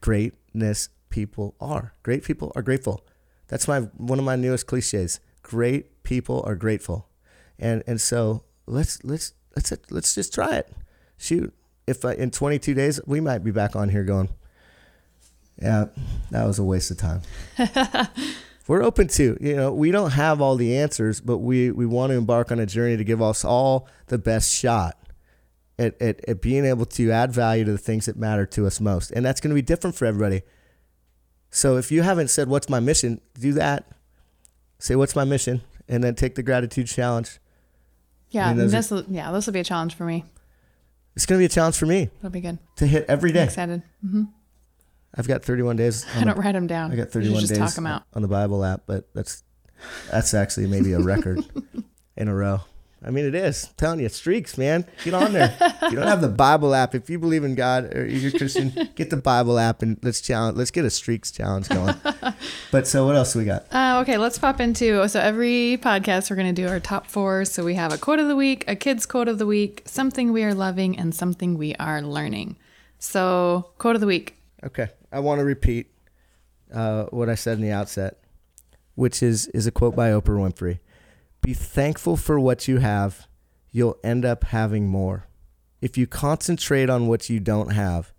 [0.00, 1.94] greatness people are.
[2.02, 3.04] Great people are grateful.
[3.48, 5.20] That's my one of my newest cliches.
[5.42, 7.08] Great people are grateful,
[7.58, 10.72] and and so let's let's let's let's just try it.
[11.18, 11.54] Shoot,
[11.86, 14.28] if I, in 22 days we might be back on here going,
[15.60, 15.86] yeah,
[16.30, 17.22] that was a waste of time.
[18.68, 22.10] We're open to you know we don't have all the answers, but we we want
[22.10, 24.98] to embark on a journey to give us all the best shot
[25.78, 28.80] at, at, at being able to add value to the things that matter to us
[28.80, 29.10] most.
[29.12, 30.42] And that's going to be different for everybody.
[31.50, 33.20] So if you haven't said, What's my mission?
[33.38, 33.86] do that.
[34.78, 35.62] Say, What's my mission?
[35.88, 37.38] And then take the gratitude challenge.
[38.30, 40.24] Yeah, mean, those are- this will, yeah, this will be a challenge for me.
[41.16, 42.58] It's going to be a challenge for me It'll be good.
[42.76, 43.42] to hit every day.
[43.42, 43.82] I'm excited.
[44.02, 44.24] hmm
[45.18, 46.04] I've got 31 days.
[46.14, 46.92] I don't the, write them down.
[46.92, 48.02] I got You should 31 just days talk them out.
[48.12, 49.42] on the Bible app, but that's
[50.10, 51.42] that's actually maybe a record
[52.16, 52.60] in a row.
[53.06, 53.66] I mean, it is.
[53.66, 54.84] I'm telling you, streaks, man.
[55.04, 55.56] Get on there.
[55.60, 56.92] If you don't have the Bible app.
[56.92, 60.20] If you believe in God or you're a Christian, get the Bible app and let's
[60.20, 60.58] challenge.
[60.58, 61.94] Let's get a streaks challenge going.
[62.72, 63.72] but so, what else we got?
[63.72, 65.08] Uh, okay, let's pop into.
[65.08, 67.44] So every podcast, we're going to do our top four.
[67.44, 70.32] So we have a quote of the week, a kid's quote of the week, something
[70.32, 72.56] we are loving, and something we are learning.
[72.98, 74.34] So quote of the week.
[74.64, 75.92] Okay, I want to repeat
[76.74, 78.18] uh, what I said in the outset,
[78.96, 80.80] which is is a quote by Oprah Winfrey:
[81.46, 83.28] "Be thankful for what you have;
[83.70, 85.28] you'll end up having more.
[85.80, 88.12] If you concentrate on what you don't have,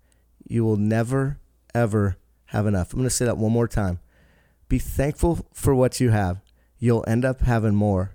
[0.46, 1.38] you will never
[1.74, 2.16] ever
[2.46, 3.98] have enough." I'm going to say that one more time.
[4.66, 6.40] Be thankful for what you have;
[6.78, 8.12] you'll end up having more.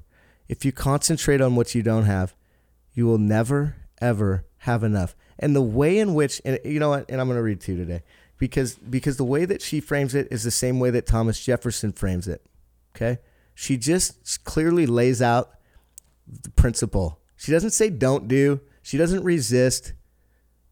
[0.49, 2.33] If you concentrate on what you don't have,
[2.95, 5.15] you will never ever have enough.
[5.37, 7.73] And the way in which, and you know what, and I'm going to read to
[7.73, 8.01] you today
[8.39, 11.91] because because the way that she frames it is the same way that Thomas Jefferson
[11.91, 12.43] frames it.
[12.95, 13.19] Okay,
[13.55, 15.51] she just clearly lays out
[16.27, 17.19] the principle.
[17.35, 18.61] She doesn't say don't do.
[18.81, 19.93] She doesn't resist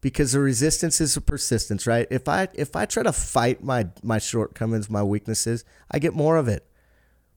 [0.00, 2.06] because the resistance is a persistence, right?
[2.10, 6.36] If I if I try to fight my my shortcomings, my weaknesses, I get more
[6.36, 6.66] of it.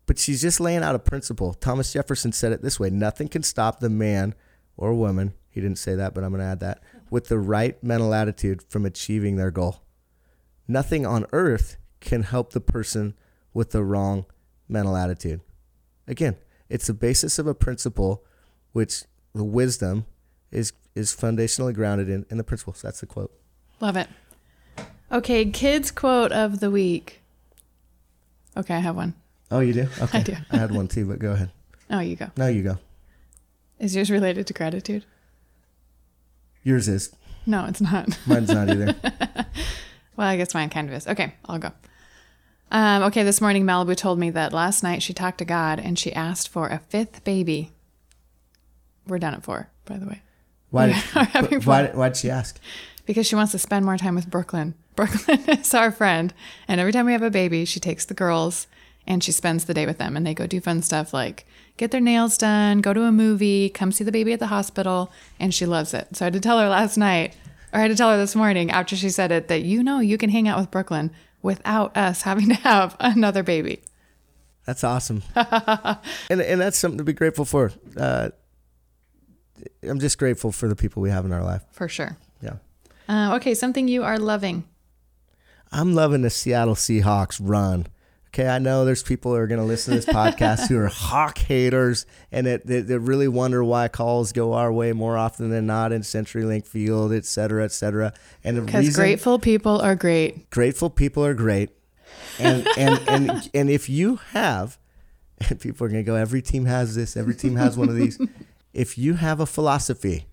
[0.06, 1.54] But she's just laying out a principle.
[1.54, 4.36] Thomas Jefferson said it this way: nothing can stop the man
[4.78, 5.34] or woman.
[5.50, 8.62] He didn't say that, but I'm going to add that with the right mental attitude
[8.64, 9.84] from achieving their goal.
[10.68, 13.14] Nothing on earth can help the person
[13.54, 14.26] with the wrong
[14.68, 15.42] mental attitude.
[16.08, 16.36] Again,
[16.70, 18.24] it's the basis of a principle
[18.74, 19.04] which
[19.34, 20.06] the wisdom
[20.52, 22.82] is is foundationally grounded in in the principles.
[22.82, 23.32] That's the quote.
[23.80, 24.08] Love it.
[25.12, 27.22] Okay, kids quote of the week.
[28.58, 29.14] Okay, I have one.
[29.52, 29.88] Oh, you do?
[30.02, 30.20] Okay.
[30.20, 30.36] I do.
[30.52, 31.52] I had one too, but go ahead.
[31.90, 32.32] Oh, you go.
[32.38, 32.80] No, you go.
[33.80, 35.06] Is yours related to gratitude?
[36.64, 37.14] Yours is.
[37.46, 38.18] No, it's not.
[38.26, 38.96] Mine's not either.
[40.16, 41.08] well, I guess mine kind of is.
[41.08, 41.72] Okay, I'll go.
[42.72, 45.98] Um, okay, this morning Malibu told me that last night she talked to God and
[45.98, 47.72] she asked for a fifth baby.
[49.08, 50.22] We're done at four, by the way.
[50.72, 52.60] Why did, are why, why did she ask?
[53.06, 54.74] Because she wants to spend more time with Brooklyn.
[54.96, 56.34] Brooklyn is our friend.
[56.68, 58.68] And every time we have a baby, she takes the girls
[59.06, 60.18] and she spends the day with them.
[60.18, 61.46] And they go do fun stuff like
[61.78, 65.12] get their nails done, go to a movie, come see the baby at the hospital.
[65.40, 66.16] And she loves it.
[66.16, 67.36] So I had to tell her last night,
[67.72, 70.00] or I had to tell her this morning after she said it, that you know
[70.00, 71.12] you can hang out with Brooklyn
[71.46, 73.82] without us having to have another baby.
[74.66, 75.22] That's awesome.
[75.36, 77.72] and, and that's something to be grateful for.
[77.96, 78.32] Uh,
[79.84, 81.64] I'm just grateful for the people we have in our life.
[81.72, 82.18] For sure.
[82.42, 82.56] Yeah.
[83.08, 84.66] Uh, okay, something you are loving.
[85.72, 87.86] I'm loving the Seattle Seahawks run.
[88.36, 90.88] Okay, I know there's people who are going to listen to this podcast who are
[90.88, 95.52] Hawk haters and that they, they really wonder why calls go our way more often
[95.52, 98.12] than not in CenturyLink Field, et cetera, et cetera.
[98.44, 100.50] And Because grateful people are great.
[100.50, 101.70] grateful people are great,
[102.38, 104.78] and and and and if you have,
[105.50, 107.96] and people are going to go, every team has this, every team has one of
[107.96, 108.20] these.
[108.74, 110.26] if you have a philosophy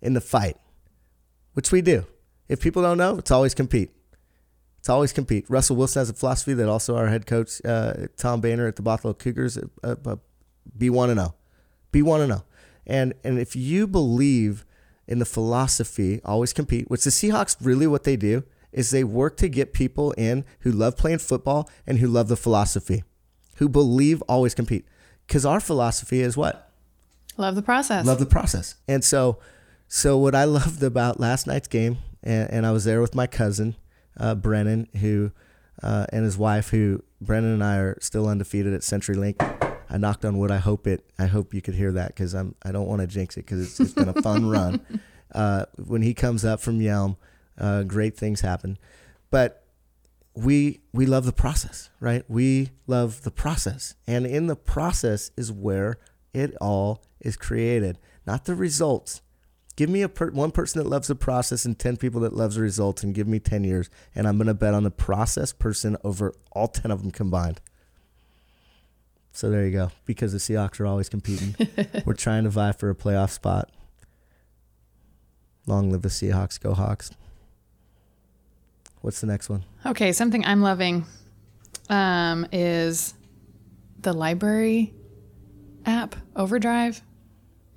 [0.00, 0.56] in the fight,
[1.54, 2.06] which we do,
[2.48, 3.90] if people don't know, it's always compete.
[4.78, 5.44] It's always compete.
[5.48, 8.82] Russell Wilson has a philosophy that also our head coach uh, Tom Banner at the
[8.82, 10.16] Buffalo Cougars uh, uh,
[10.76, 11.34] be one and zero,
[11.90, 12.44] be one and zero,
[12.86, 14.64] and and if you believe
[15.06, 16.88] in the philosophy, always compete.
[16.90, 20.70] Which the Seahawks really what they do is they work to get people in who
[20.70, 23.02] love playing football and who love the philosophy,
[23.56, 24.86] who believe always compete.
[25.26, 26.70] Because our philosophy is what
[27.36, 28.04] Love the process.
[28.06, 28.74] love the process.
[28.86, 29.38] And so,
[29.86, 33.26] so what I loved about last night's game, and, and I was there with my
[33.26, 33.76] cousin,
[34.18, 35.32] uh, Brennan, who,
[35.82, 39.76] uh, and his wife, who Brennan and I are still undefeated at CenturyLink.
[39.90, 40.50] I knocked on wood.
[40.50, 41.04] I hope it.
[41.18, 42.54] I hope you could hear that because I'm.
[42.62, 44.84] I don't want to jinx it because it's, it's been a fun run.
[45.34, 47.16] Uh, when he comes up from Yelm,
[47.58, 48.78] uh, great things happen.
[49.30, 49.64] But
[50.34, 52.24] we we love the process, right?
[52.28, 55.98] We love the process, and in the process is where
[56.32, 59.22] it all is created, not the results.
[59.78, 62.56] Give me a per- one person that loves the process and ten people that loves
[62.56, 65.96] the results, and give me ten years, and I'm gonna bet on the process person
[66.02, 67.60] over all ten of them combined.
[69.30, 69.92] So there you go.
[70.04, 71.54] Because the Seahawks are always competing,
[72.04, 73.70] we're trying to vie for a playoff spot.
[75.64, 76.58] Long live the Seahawks!
[76.58, 77.12] Go Hawks!
[79.02, 79.62] What's the next one?
[79.86, 81.06] Okay, something I'm loving
[81.88, 83.14] um, is
[84.00, 84.92] the library
[85.86, 87.00] app, Overdrive.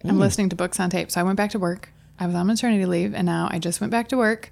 [0.03, 0.19] I'm mm.
[0.19, 1.11] listening to books on tape.
[1.11, 1.89] So I went back to work.
[2.19, 4.51] I was on maternity leave and now I just went back to work.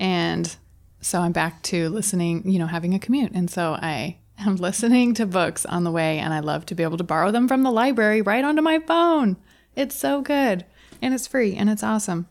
[0.00, 0.54] And
[1.00, 3.32] so I'm back to listening, you know, having a commute.
[3.32, 6.82] And so I am listening to books on the way and I love to be
[6.82, 9.36] able to borrow them from the library right onto my phone.
[9.76, 10.64] It's so good.
[11.02, 12.28] And it's free and it's awesome.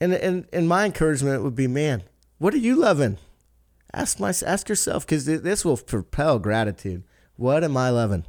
[0.00, 2.02] And and and my encouragement would be, man,
[2.38, 3.18] what are you loving?
[3.94, 7.04] Ask my ask yourself because this will propel gratitude.
[7.36, 8.24] What am I loving?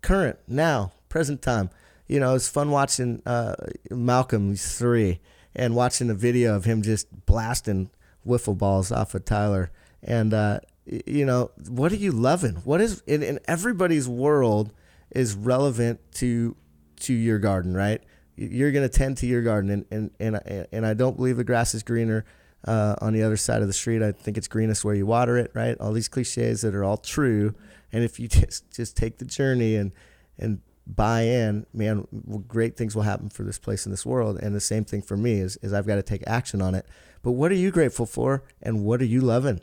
[0.00, 1.70] Current now, present time.
[2.08, 3.54] You know, it's fun watching uh,
[3.90, 5.20] Malcolm three
[5.54, 7.90] and watching the video of him just blasting
[8.26, 9.70] wiffle balls off of Tyler.
[10.02, 12.56] And uh, you know, what are you loving?
[12.56, 14.72] What is in, in everybody's world
[15.10, 16.56] is relevant to
[17.00, 18.02] to your garden, right?
[18.36, 21.44] You're going to tend to your garden, and and and and I don't believe the
[21.44, 22.24] grass is greener
[22.66, 24.02] uh, on the other side of the street.
[24.02, 25.76] I think it's greenest where you water it, right?
[25.80, 27.54] All these cliches that are all true,
[27.92, 29.92] and if you just just take the journey and
[30.38, 32.06] and buy in, man,
[32.48, 34.38] great things will happen for this place in this world.
[34.38, 36.86] And the same thing for me is is I've got to take action on it.
[37.22, 39.60] But what are you grateful for, and what are you loving?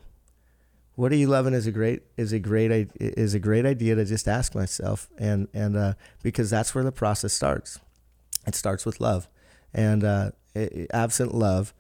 [0.96, 4.06] What are you loving is a great is a great is a great idea to
[4.06, 7.80] just ask myself, and and uh, because that's where the process starts.
[8.46, 9.28] It starts with love,
[9.74, 10.32] and uh,
[10.94, 11.74] absent love,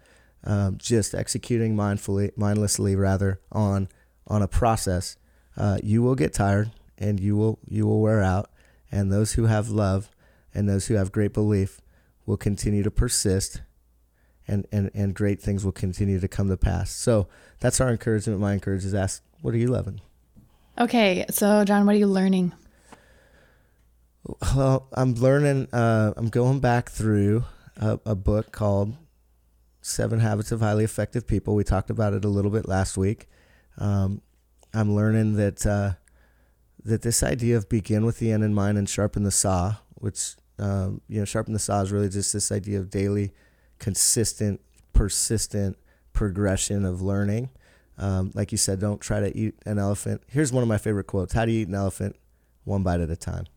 [0.44, 3.90] um, just executing mindfully, mindlessly rather on
[4.28, 5.18] on a process,
[5.56, 8.50] uh, you will get tired and you will you will wear out.
[8.92, 10.10] And those who have love
[10.54, 11.82] and those who have great belief
[12.26, 13.62] will continue to persist
[14.48, 16.92] and, and, and great things will continue to come to pass.
[16.92, 17.28] So
[17.60, 18.40] that's our encouragement.
[18.40, 20.02] My encouragement is ask, what are you loving?
[20.80, 22.54] Okay, so John, what are you learning?
[24.56, 25.68] Well, I'm learning.
[25.72, 27.46] Uh, I'm going back through
[27.78, 28.96] a, a, book called
[29.82, 31.54] Seven Habits of Highly Effective People.
[31.54, 33.30] We talked about it a little bit last week.
[33.78, 34.22] Um,
[34.74, 35.94] I'm learning that uh,
[36.86, 40.36] that this idea of begin with the end in mind and sharpen the saw, which
[40.58, 43.32] um, you know, sharpen the saw is really just this idea of daily,
[43.80, 44.62] consistent,
[44.94, 45.78] persistent
[46.14, 47.50] progression of learning.
[47.98, 50.22] Um, like you said, don't try to eat an elephant.
[50.28, 52.16] Here's one of my favorite quotes: "How do you eat an elephant?
[52.64, 53.48] One bite at a time."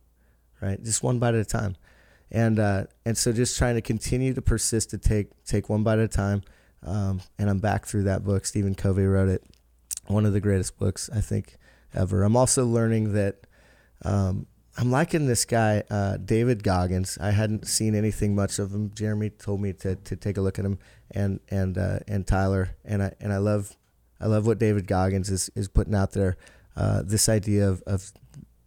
[0.61, 0.83] right?
[0.83, 1.77] Just one bite at a time.
[2.31, 5.99] And uh, and so just trying to continue to persist to take take one bite
[5.99, 6.43] at a time.
[6.83, 8.45] Um, and I'm back through that book.
[8.45, 9.43] Stephen Covey wrote it.
[10.07, 11.57] One of the greatest books I think
[11.95, 12.23] ever.
[12.23, 13.47] I'm also learning that
[14.03, 17.19] um, I'm liking this guy, uh, David Goggins.
[17.21, 18.93] I hadn't seen anything much of him.
[18.95, 20.79] Jeremy told me to, to take a look at him,
[21.11, 23.77] and and uh, and Tyler, and I and I love
[24.21, 26.37] I love what David Goggins is is putting out there.
[26.77, 28.13] Uh, this idea of, of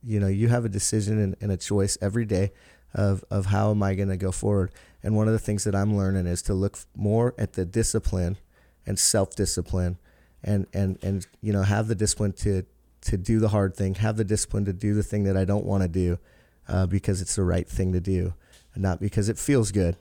[0.03, 2.51] you know you have a decision and, and a choice every day
[2.93, 4.72] of of how am I going to go forward.
[5.03, 8.38] And one of the things that I'm learning is to look more at the discipline
[8.86, 9.97] and self discipline,
[10.43, 12.65] and and and you know have the discipline to
[13.02, 15.66] to do the hard thing, have the discipline to do the thing that I don't
[15.66, 16.20] want to do,
[16.68, 18.34] uh, because it's the right thing to do,
[18.74, 19.97] and not because it feels good.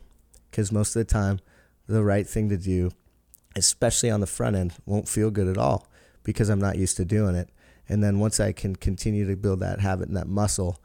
[0.51, 1.41] Because most of the time,
[1.87, 2.91] the right thing to do,
[3.57, 5.87] especially on the front end, won't feel good at all
[6.23, 7.49] because I'm not used to doing it.
[7.89, 10.81] And then once I can continue to build that habit and that muscle,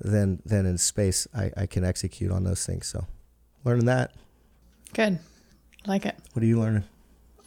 [0.00, 2.86] then then in space I, I can execute on those things.
[2.86, 3.06] So
[3.64, 4.12] learning that.
[4.94, 5.18] Good.
[5.86, 6.16] Like it.
[6.32, 6.84] What are you learning?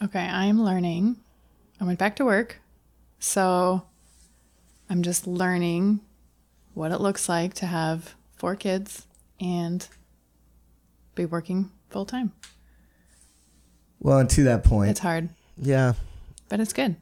[0.03, 1.17] Okay, I'm learning.
[1.79, 2.59] I went back to work.
[3.19, 3.83] So
[4.91, 6.01] I'm just learning
[6.73, 9.07] what it looks like to have four kids
[9.39, 9.87] and
[11.15, 12.33] be working full time.
[14.01, 15.29] Well, and to that point, it's hard.
[15.55, 15.93] Yeah.
[16.49, 16.97] But it's good.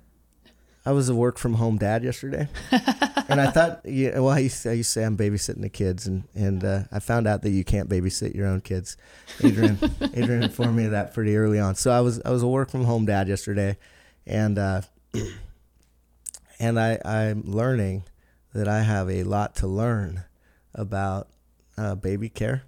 [0.86, 4.62] I was a work from home dad yesterday, and I thought, yeah, well, I used,
[4.64, 7.42] to, I used to say I'm babysitting the kids, and and uh, I found out
[7.42, 8.98] that you can't babysit your own kids.
[9.44, 9.80] Adrian,
[10.14, 11.74] Adrian informed me of that pretty early on.
[11.74, 13.78] So I was I was a work from home dad yesterday,
[14.28, 14.82] and uh,
[16.60, 18.04] and I I'm learning
[18.54, 20.24] that I have a lot to learn
[20.74, 21.30] about
[21.78, 22.64] uh, baby care,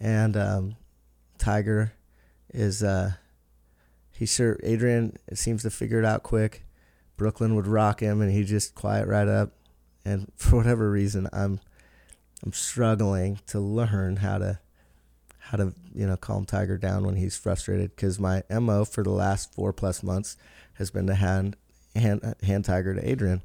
[0.00, 0.76] and um,
[1.38, 1.92] Tiger
[2.52, 3.12] is uh,
[4.16, 6.64] he sure Adrian seems to figure it out quick.
[7.16, 9.52] Brooklyn would rock him, and he just quiet right up.
[10.04, 11.60] And for whatever reason, I'm
[12.44, 14.60] I'm struggling to learn how to
[15.38, 17.94] how to you know calm Tiger down when he's frustrated.
[17.96, 20.36] Because my mo for the last four plus months
[20.74, 21.56] has been to hand
[21.94, 23.42] hand hand Tiger to Adrian.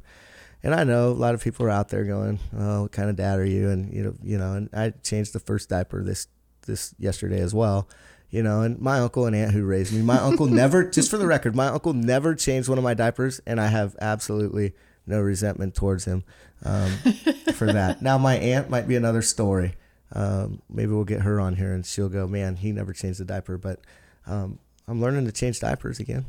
[0.62, 3.16] And I know a lot of people are out there going, "Oh, what kind of
[3.16, 6.28] dad are you?" And you know, you know, and I changed the first diaper this
[6.66, 7.88] this yesterday as well
[8.32, 11.18] you know, and my uncle and aunt who raised me, my uncle never, just for
[11.18, 14.74] the record, my uncle never changed one of my diapers, and I have absolutely
[15.08, 16.24] no resentment towards him
[16.64, 16.91] um,
[17.56, 18.02] for that.
[18.02, 19.76] Now, my aunt might be another story.
[20.14, 23.26] Um, maybe we'll get her on here, and she'll go, "Man, he never changed the
[23.26, 23.82] diaper," but
[24.28, 26.26] um, I'm learning to change diapers again.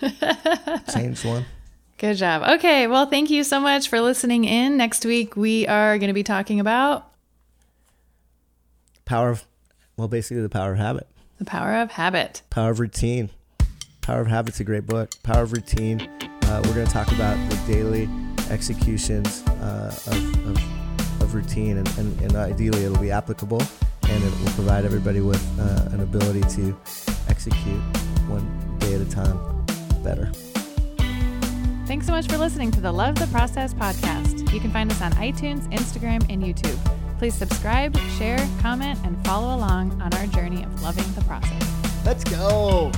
[0.94, 1.44] Change one.
[1.98, 2.42] Good job.
[2.58, 4.76] Okay, well, thank you so much for listening in.
[4.76, 7.10] Next week we are going to be talking about
[9.04, 9.46] power of
[9.96, 11.06] well, basically, the power of habit.
[11.38, 12.42] The power of habit.
[12.50, 13.30] Power of routine.
[14.02, 15.10] Power of Habit's a great book.
[15.22, 16.02] Power of routine.
[16.42, 18.08] Uh, we're going to talk about the daily
[18.50, 23.60] executions uh, of, of, of, routine, and, and, and, ideally, it'll be applicable
[24.08, 26.76] and it will provide everybody with uh, an ability to
[27.28, 27.80] execute
[28.28, 29.55] one day at a time
[30.06, 30.30] better.
[31.86, 34.52] Thanks so much for listening to the Love the Process podcast.
[34.52, 36.78] You can find us on iTunes, Instagram, and YouTube.
[37.18, 41.62] Please subscribe, share, comment, and follow along on our journey of loving the process.
[42.04, 42.92] Let's go.